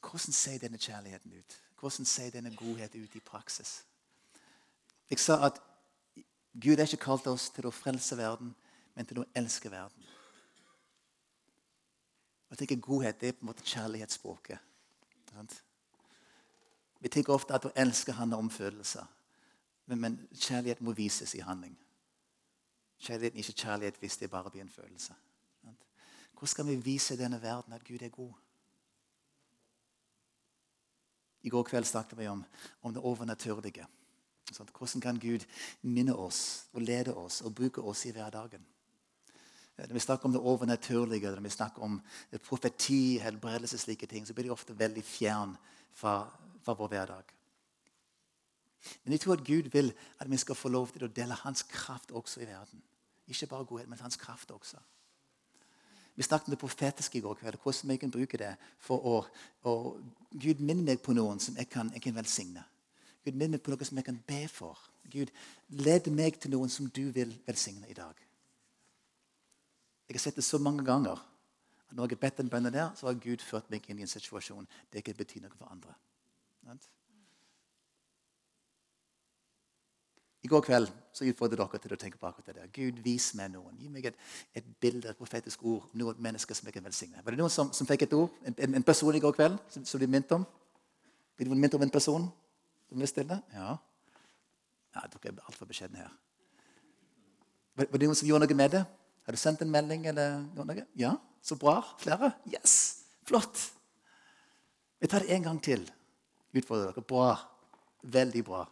[0.00, 1.60] hvordan ser denne kjærligheten ut?
[1.80, 3.84] Hvordan ser denne godheten ut i praksis?
[5.10, 5.60] Jeg sa at
[6.62, 8.54] Gud har ikke kalt oss til å frelse verden,
[8.96, 10.06] men til å elske verden.
[12.50, 14.58] Jeg tenker Godhet det er på en måte kjærlighetsspråket.
[17.00, 19.04] Vi tenker ofte at å elske handler om følelser.
[19.86, 21.76] Men, men, kjærlighet må vises i handling.
[22.98, 25.14] Kjærlighet er ikke kjærlighet hvis det bare blir en følelse.
[26.36, 28.32] Hvordan skal vi vise denne verden at Gud er god?
[31.42, 32.42] I går kveld snakket vi om,
[32.82, 33.86] om det overnaturlige.
[34.54, 35.44] Sånn, hvordan kan Gud
[35.82, 38.62] minne oss og lede oss og bruke oss i hverdagen?
[39.76, 41.98] Når vi snakker om det overnaturlige, når vi snakker om
[42.46, 45.56] profeti, helbredelse, slike ting, så blir de ofte veldig fjern
[45.92, 46.22] fra,
[46.64, 47.32] fra vår hverdag.
[49.04, 51.66] Men jeg tror at Gud vil at vi skal få lov til å dele hans
[51.68, 52.80] kraft også i verden.
[53.26, 54.78] Ikke bare godhet, men hans kraft også.
[56.16, 57.58] Vi snakket om det profetiske i går kveld.
[57.62, 59.16] Hvordan vi kan bruke det for å,
[59.68, 59.74] å
[60.32, 62.64] Gud minner meg på noen som jeg kan, jeg kan velsigne.
[63.26, 64.78] Gud minn meg på noe som jeg kan be for.
[65.10, 65.32] Gud,
[65.74, 68.14] led meg til noen som du vil velsigne i dag.
[70.06, 71.18] Jeg har sett det så mange ganger.
[71.88, 74.06] at Når jeg har bedt en bønnen der, så har Gud ført meg inn i
[74.06, 75.94] en situasjon det ikke betyr noe for andre.
[80.46, 82.54] I går kveld så utfordret dere til å tenke på akkurat det.
[82.60, 82.70] der.
[82.70, 83.74] Gud, vis meg noen.
[83.80, 84.18] Gi meg et,
[84.54, 87.22] et bilde, et profetisk ord, noen mennesker som jeg kan velsigne.
[87.24, 88.30] Var det noen som, som fikk et ord?
[88.46, 90.46] En, en, en, person i går kveld som, som de minnet om?
[91.34, 92.28] Blir du minnet om en person
[92.88, 93.40] som ble stille?
[93.54, 93.76] Ja.
[94.96, 96.12] Nei, dere er altfor beskjedne her.
[97.76, 98.84] Var, det noen som gjorde noe med det?
[99.26, 100.06] Har du sendt en melding?
[100.08, 100.86] eller noe?
[100.96, 101.80] Ja, så bra.
[102.00, 102.32] Flere?
[102.52, 103.04] Yes!
[103.26, 103.58] Flott.
[105.02, 105.82] Vi tar det en gang til.
[106.56, 107.04] Utfordrer dere.
[107.04, 107.34] Bra.
[108.06, 108.62] Veldig bra.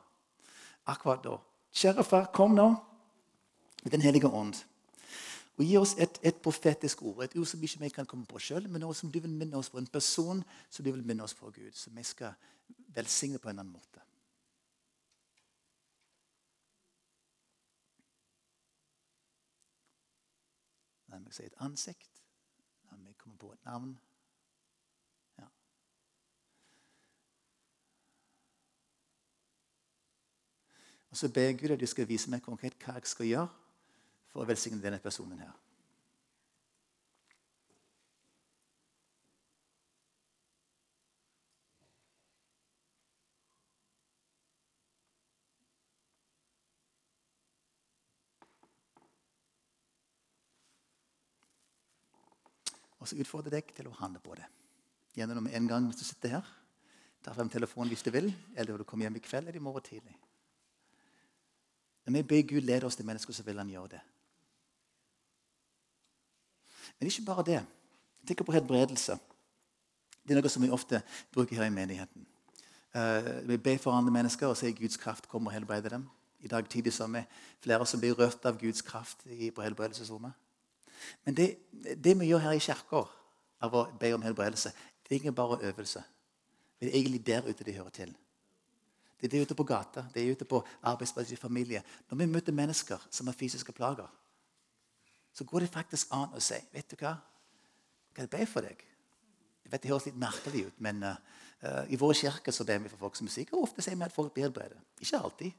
[0.87, 1.41] Akkurat da
[1.75, 2.69] Kjære far, kom nå
[3.83, 4.55] med Den hellige ånd.
[5.59, 8.39] Og gi oss et, et, profetisk ord, et ord som ikke vi kan komme på
[8.39, 11.27] sjøl, men noe som du vil minne oss på, en person som du vil minne
[11.27, 12.35] oss på, Gud, som vi skal
[12.95, 14.04] velsigne på en annen måte.
[21.15, 22.25] La meg si et ansikt.
[22.91, 23.95] La meg komme på et navn.
[31.15, 33.51] Og så ber jeg Gud at du skal vise meg konkret hva jeg skal gjøre
[34.33, 35.53] for å velsigne denne personen her.
[53.05, 54.47] Og så utfordrer jeg deg til å handle på det.
[55.13, 56.47] Gjennom en gang hvis du sitter her.
[57.21, 59.65] Ta frem telefonen hvis du vil, eller når du kommer hjem i kveld eller i
[59.65, 60.15] morgen tidlig.
[62.05, 64.01] Når vi ber Gud lede oss til mennesker, så vil han gjøre det.
[66.97, 67.59] Men ikke bare det.
[68.25, 69.19] Tenker på helbredelse.
[70.25, 72.25] Det er noe som vi ofte bruker her i menigheten.
[72.95, 76.09] Uh, vi ber for andre mennesker og sier Guds kraft kommer og helbreder dem.
[76.41, 77.29] I dag tidlig så er
[77.61, 80.33] flere som blir rørt av Guds kraft i, på helbredelsesrommet.
[81.25, 81.49] Men det,
[82.05, 83.05] det, vi gjør her i kirka,
[83.65, 84.73] av å be om helbredelse,
[85.05, 86.03] det er ikke bare øvelse.
[86.81, 88.15] Det er egentlig der ute de hører til.
[89.21, 91.81] Det er ute på gata, det er ute på arbeidsplass i familie.
[92.11, 94.11] Når vi møter mennesker som har fysiske plager,
[95.33, 97.15] så går det faktisk an å si vet du hva?
[98.15, 98.85] Kan jeg be for deg?
[99.65, 101.17] Jeg vet Det høres litt merkelig ut, men uh,
[101.89, 103.57] i vår kirke så ber vi for folk som er syke.
[103.57, 104.79] Og ofte sier vi at folk blir helbredet.
[105.01, 105.57] Ikke alltid.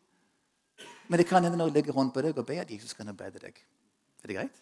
[1.09, 3.09] Men det kan hende når jeg legger hånd på deg og ber at Jesus kan
[3.09, 3.57] helbrede deg.
[4.23, 4.61] Er det greit?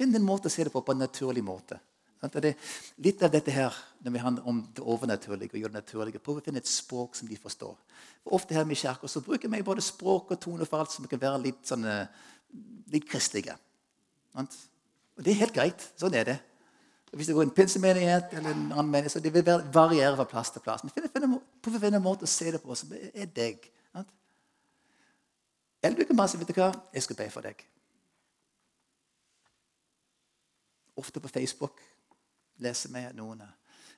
[0.00, 1.76] Finn en måte å se det på på en naturlig måte.
[3.00, 5.52] Litt av dette her når vi handler om det overnaturlige.
[5.54, 7.76] og gjør det naturlige, Prøv å finne et språk som de forstår.
[8.24, 11.06] For ofte her i kirka så bruker vi både språk og tone for alt som
[11.06, 11.84] kan være litt, sånn,
[12.92, 13.56] litt kristelige.
[14.36, 14.46] Og
[15.16, 15.90] Det er helt greit.
[15.96, 16.40] Sånn er det.
[17.12, 20.50] Hvis det går en pinsemenighet eller en annen menighet, så det vil variere fra plass
[20.50, 20.84] til plass.
[20.84, 23.66] Men prøv å finne en måte å se det på som er deg.
[25.82, 27.64] Eller du kan bare si vet du hva, jeg skal be for deg.
[31.00, 31.80] Ofte på Facebook
[32.60, 33.54] leser vi at noen er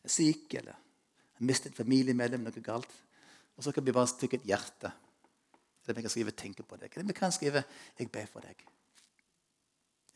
[0.07, 2.93] syk eller har mistet et familiemedlem, noe galt.
[3.57, 4.93] Og så kan vi bare stikke et hjerte.
[5.83, 6.93] Eller vi kan skrive 'tenke på deg'.
[6.95, 7.65] Eller vi kan skrive
[7.99, 8.67] 'jeg ber for deg'.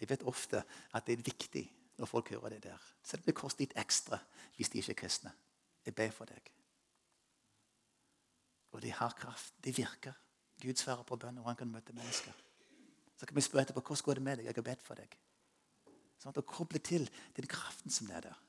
[0.01, 0.63] Jeg vet ofte
[0.95, 2.79] at det er viktig når folk hører det der.
[3.03, 4.19] Selv om det koster litt ekstra
[4.57, 5.33] hvis de ikke er kristne.
[5.87, 6.51] Jeg ber for deg.
[8.73, 9.55] Og de har kraft.
[9.65, 10.13] De virker.
[10.63, 12.33] Gud svarer på bønner, og han kan møte mennesker.
[13.17, 14.45] Så kan vi spørre etterpå hvordan går det med deg.
[14.45, 15.17] Jeg har bedt for deg.
[16.23, 18.43] Sånn, å koble til den kraften som er der.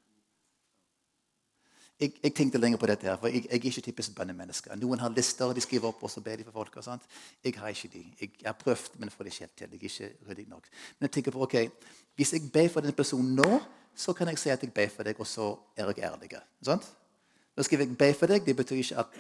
[1.98, 4.76] Jeg, jeg, tenkte lenger på dette, her, for jeg, jeg er ikke typisk bønnemenneske.
[4.78, 6.76] Noen har lister, de skriver opp og så ber de for folk.
[6.78, 7.08] og sånt.
[7.44, 8.04] Jeg har ikke de.
[8.22, 9.74] Jeg, har prøvd, men får det ikke helt til.
[9.74, 10.70] Jeg er ikke ryddig nok.
[11.00, 11.58] Men jeg tenker på, ok,
[12.18, 13.60] Hvis jeg ber for denne personen nå,
[13.98, 16.38] så kan jeg si at jeg ber for deg, og så er jeg ærlig.
[16.66, 16.82] Sånn?
[17.58, 18.46] Nå skriver jeg 'be for deg'.
[18.46, 19.18] Det betyr ikke at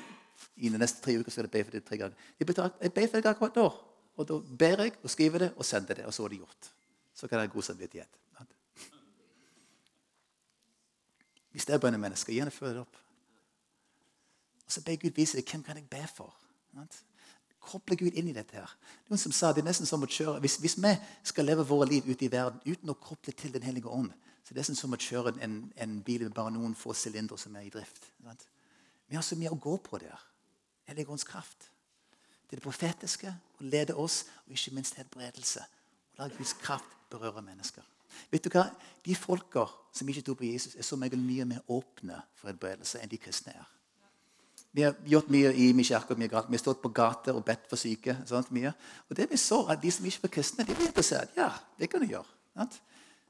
[0.57, 2.15] i de neste tre uker skal jeg be for deg tre ganger.
[2.37, 3.67] Det betyr at jeg ber for deg akkurat nå.
[4.17, 6.71] Og da ber jeg og skriver det og sender det, og så er det gjort.
[7.13, 8.09] Så kan jeg ha god samvittighet.
[11.57, 12.97] Hvis det er bønnemennesker, gjerne før det opp.
[14.67, 16.35] Og så ber Gud vise deg hvem kan jeg be for.
[17.65, 18.59] Koble Gud inn i dette.
[18.59, 18.75] her.
[19.09, 20.91] Noen som sa det er nesten som å kjøre, hvis, hvis, vi
[21.25, 24.13] skal leve våre liv ute i verden uten å koble til Den hellige ånd,
[24.45, 27.41] så det er nesten som å kjøre en, en bil med bare noen få sylindere
[27.41, 28.05] som er i drift.
[28.21, 28.45] Sant?
[29.09, 30.29] Vi har så mye å gå på der.
[30.85, 31.71] Helligåndens kraft.
[32.45, 35.65] Det er det profetiske, å lede oss, og ikke minst helbredelse.
[36.13, 37.96] Og La Guds kraft berøre mennesker.
[38.31, 38.67] Vet du hva?
[39.05, 43.11] De folka som ikke tror på Jesus, er så mye mer åpne for helbredelse enn
[43.11, 43.65] de kristne er.
[44.77, 46.15] Vi har gjort mye i min kirke.
[46.15, 48.17] Vi har stått på gater og bedt for syke.
[48.29, 48.73] Sånt, mye.
[49.09, 51.33] Og det vi så, at De som ikke var kristne, de ble interessert.
[51.37, 51.49] Ja,
[51.79, 52.27] det kan du gjøre.
[52.53, 52.81] Sant?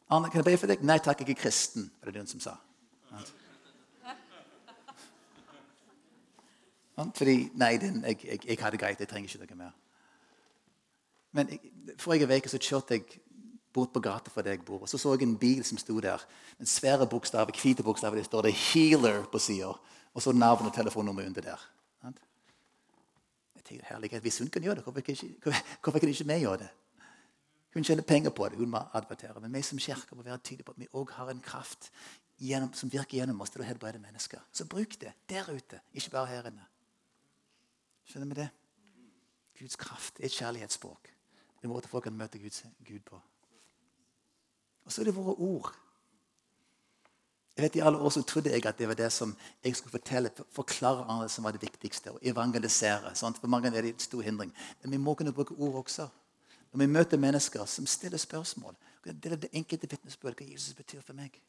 [0.10, 0.84] Arne, kan jeg be for deg?
[0.84, 2.58] Nei takk, jeg er kristen, var det den som sa.
[6.98, 7.18] Sant?
[7.18, 9.00] Fordi Nei, den, jeg, jeg, jeg, har det greit.
[9.00, 9.74] Jeg trenger ikke noe mer.
[11.32, 11.60] Men jeg,
[12.00, 13.22] forrige så kjørte jeg
[13.78, 14.82] bort på gata for der jeg bor.
[14.82, 16.24] Og så så jeg en bil som sto der.
[16.60, 18.16] En svære bokstav, hvite bokstaver.
[18.16, 19.74] Det står det 'Healer' på sida.
[20.14, 21.70] Og så navn og telefonnummer under der.
[23.56, 26.70] Jeg tenker, herlighet, Hvis hun kan gjøre det, hvorfor kan ikke, ikke vi gjøre det?
[27.74, 28.58] Hun tjener penger på det.
[28.58, 29.40] hun må advertere.
[29.40, 31.92] Men vi som kirke må være tydelige på at vi òg har en kraft
[32.40, 34.40] gjennom, som virker gjennom oss til å helbrede mennesker.
[34.52, 36.66] Så bruk det der ute, ikke bare her inne.
[38.08, 38.50] Skjønner vi det?
[39.60, 41.04] Guds kraft er et kjærlighetsspråk.
[41.04, 43.22] Det er en måte folk kan møte Gud, Gud på.
[44.88, 45.74] Og så er det våre ord.
[47.58, 49.32] Jeg vet I alle år så trodde jeg at det var det som
[49.64, 52.14] jeg skulle fortelle, forklare andre som var det viktigste.
[52.14, 53.12] Å evangelisere.
[53.18, 53.40] Sant?
[53.42, 54.54] For mange er det en stor hindring.
[54.84, 56.08] Men vi må kunne bruke ord også.
[56.72, 61.02] Når vi møter mennesker som stiller spørsmål, det er det enkelte vitnesbyrd hva Jesus betyr
[61.02, 61.40] for meg.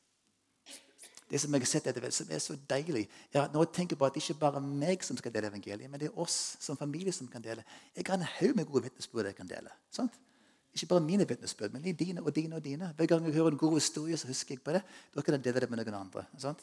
[1.29, 4.07] Det som jeg har sett etter, som er så deilig, er at jeg tenker på
[4.07, 6.79] at det ikke bare er meg som skal dele evangeliet, men det er oss som
[6.81, 7.67] familie som kan dele.
[7.97, 9.75] Jeg har en haug med gode vitnesbyrd jeg kan dele.
[9.93, 10.17] Sant?
[10.79, 12.93] Ikke bare mine vitnesbyrd, men dine og dine og dine.
[12.97, 14.83] Hver gang jeg hører en god historie, så husker jeg på det.
[15.15, 16.23] Da kan jeg dele det med noen andre.
[16.39, 16.63] Sant?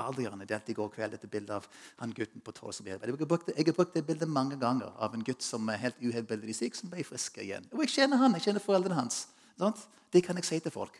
[0.00, 1.66] Adrian delte i går kveld dette bildet av
[2.00, 5.14] han gutten på tolv Jeg har brukt, jeg har brukt det bildet mange ganger av
[5.14, 7.68] en gutt som er helt uhelbredelig syk, som ble frisk igjen.
[7.70, 9.28] Og jeg kjenner han, jeg kjenner foreldrene hans.
[9.60, 9.84] Sant?
[10.10, 10.96] Det kan jeg si til folk.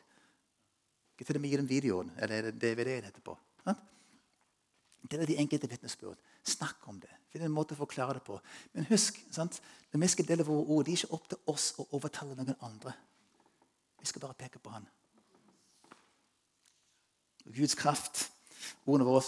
[1.15, 3.35] Jeg kan til og med gi dem videoen eller DVD-en etterpå.
[3.65, 3.83] Sant?
[5.11, 6.21] Det er de enkelte vitnesbyrd.
[6.47, 7.24] Snakk om det.
[7.35, 8.37] Finn en måte å forklare det på.
[8.77, 9.59] Men husk, sant?
[9.91, 12.55] når vi skal dele våre ord, det er ikke opp til oss å overtale noen
[12.67, 12.93] andre.
[13.99, 14.87] Vi skal bare peke på Han.
[17.45, 18.25] Guds kraft,
[18.87, 19.23] ordene våre,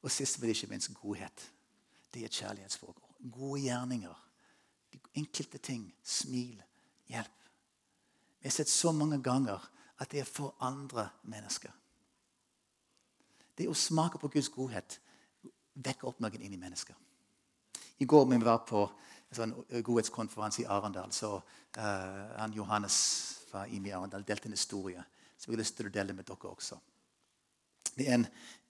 [0.00, 1.44] og sist, men ikke minst, godhet.
[2.12, 3.00] Det er et kjærlighetsspråk.
[3.32, 4.22] Gode gjerninger.
[4.92, 5.84] De enkelte ting.
[6.04, 6.62] Smil.
[7.08, 7.50] Hjelp.
[8.40, 9.68] Vi har sett så mange ganger
[10.00, 11.72] at det er for andre mennesker.
[13.56, 14.96] Det å smake på Guds godhet
[15.80, 16.96] vekker opp noen inn i mennesker.
[18.00, 18.84] I går vi var på
[19.30, 19.52] en sånn
[19.84, 21.12] godhetskonferanse i Arendal.
[21.12, 21.82] så uh,
[22.36, 22.96] han Johannes
[23.50, 25.02] fra IMI Arendal delte en historie
[25.36, 26.78] som jeg har lyst til å dele med dere også.
[27.94, 28.26] Det er en,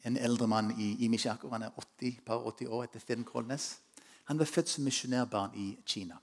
[0.06, 1.50] en eldre mann i IMI kirke.
[1.50, 3.70] Han er 80, par 80 år etter Finn Kolnes.
[4.30, 6.18] Han var født som misjonærbarn i Kina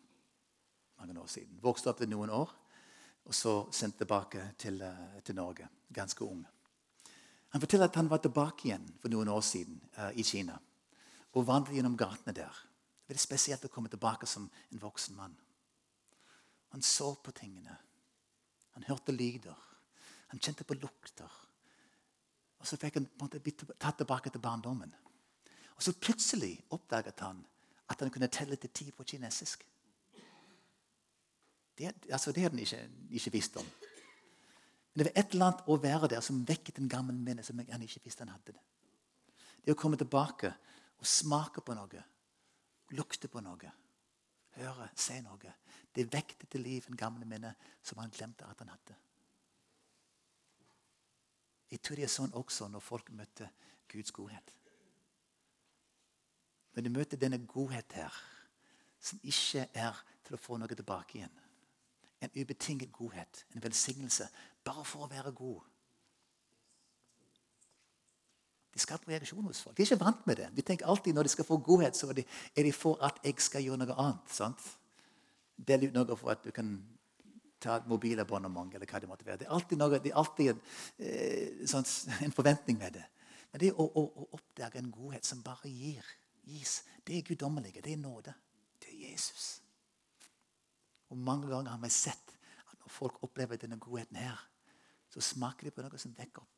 [0.98, 1.60] mange år siden.
[1.62, 2.52] Vokste opp til noen år,
[3.28, 5.68] og så sendt tilbake til, uh, til Norge.
[5.94, 6.46] Ganske ung.
[7.54, 10.58] Han forteller at han var tilbake igjen for noen år siden uh, i Kina
[11.38, 12.64] og vandret gjennom gatene der.
[13.08, 15.36] Det er spesielt å komme tilbake som en voksen mann.
[16.76, 17.78] Han så på tingene.
[18.76, 19.56] Han hørte lyder.
[20.28, 21.32] Han kjente på lukter.
[22.60, 24.94] Og Så fikk han på en måte blitt tatt tilbake til barndommen.
[25.76, 27.46] Og Så plutselig oppdaget han
[27.90, 29.64] at han kunne telle til ti på kinesisk.
[31.78, 33.66] Det, altså, det hadde han ikke, ikke visst om.
[34.94, 37.60] Men det var et eller annet å være der som vekket en gammel minne som
[37.60, 38.58] han ikke visste han hadde.
[38.58, 39.72] det.
[39.72, 40.50] Å komme tilbake
[40.98, 42.04] og smake på noe,
[42.96, 43.72] lukte på noe,
[44.58, 45.54] høre, se noe.
[45.96, 48.96] Det vekket til liv en gamle minne som han glemte at han hadde.
[51.72, 53.50] Jeg tror det er sånn også når folk møter
[53.92, 54.54] Guds godhet.
[56.76, 58.14] Når de møter denne godhet her,
[59.02, 61.44] som ikke er til å få noe tilbake igjen
[62.22, 64.28] en ubetinget godhet, en velsignelse,
[64.64, 65.62] bare for å være god.
[68.78, 69.74] De skaper reaksjon hos folk.
[69.74, 70.52] De er ikke vant med det.
[70.54, 73.64] De tenker alltid Når de skal få godhet, så er de, for at jeg skal
[73.66, 74.30] gjøre noe annet.
[74.30, 74.68] sant?
[75.58, 76.76] Del ut noe for at du kan
[77.60, 79.40] ta et mobilabonnement, eller hva det måtte være.
[79.42, 80.60] Det er alltid, noe, det er alltid en,
[81.00, 81.88] eh, sånn,
[82.28, 83.06] en, forventning med det.
[83.50, 86.06] Men det å, å, å, oppdage en godhet som bare gir,
[86.46, 87.82] gis, det er guddommelige.
[87.82, 88.36] Det er nåde.
[88.78, 89.48] Det er Jesus.
[91.10, 94.38] Og Mange ganger har vi sett at når folk opplever denne godheten her,
[95.10, 96.58] så smaker de på noe som vekker opp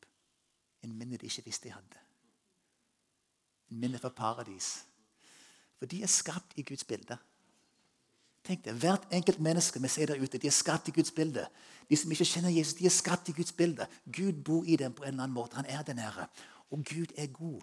[0.83, 2.08] en minne de ikke visste de hadde.
[3.69, 4.85] En minne fra paradis.
[5.79, 7.17] For de er skapt i Guds bilde.
[8.43, 11.45] Tenk det, Hvert enkelt menneske vi ser der ute, de er skapt i Guds bilde.
[11.89, 13.87] De som ikke kjenner Jesus, de er skapt i Guds bilde.
[14.05, 15.55] Gud bor i dem på en eller annen måte.
[15.55, 16.27] Han er den nære.
[16.71, 17.61] Og Gud er god.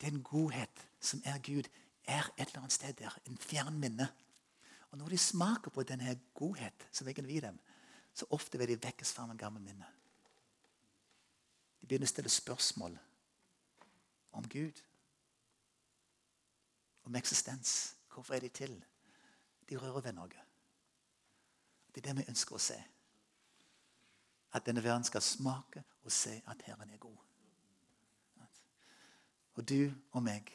[0.00, 1.68] Den godhet som er Gud,
[2.04, 3.18] er et eller annet sted der.
[3.26, 4.08] En fjern minne.
[4.90, 7.58] Og når de smaker på denne godhet som ligger i dem,
[8.14, 9.86] så ofte vil de vekkes fram en gammel minne.
[11.80, 12.98] De begynner å stille spørsmål
[14.32, 14.82] om Gud.
[17.04, 17.96] om eksistens.
[18.14, 18.84] Hvorfor er de til?
[19.68, 20.28] De rører ved noe.
[21.94, 22.78] Det er det vi ønsker å se.
[24.52, 27.16] At denne verden skal smake og se at Herren er god.
[29.54, 30.48] Og du og meg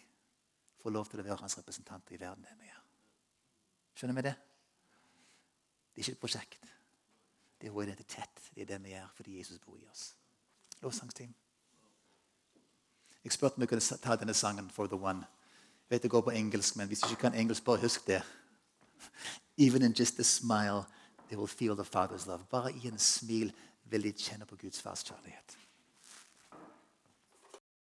[0.81, 2.43] får lov til å være hans representanter i verden.
[2.43, 2.83] det vi gjør.
[3.95, 4.35] Skjønner vi det?
[5.93, 6.71] Det er ikke et prosjekt.
[7.61, 8.41] Det er vår identitet.
[8.55, 10.15] Det er det vi gjør fordi Jesus bor i oss.
[10.81, 11.33] Lovsangsteam.
[13.27, 15.25] Jeg spurte om jeg kunne ta denne sangen For the One.
[15.89, 18.21] Jeg vet det går på engelsk, men hvis du ikke kan engelsk, bare husk det.
[19.57, 20.85] Even in just a smile,
[21.27, 22.45] they will feel the Father's love.
[22.49, 23.51] Bare i en smil
[23.83, 25.57] vil de kjenne på Guds fars kjærlighet.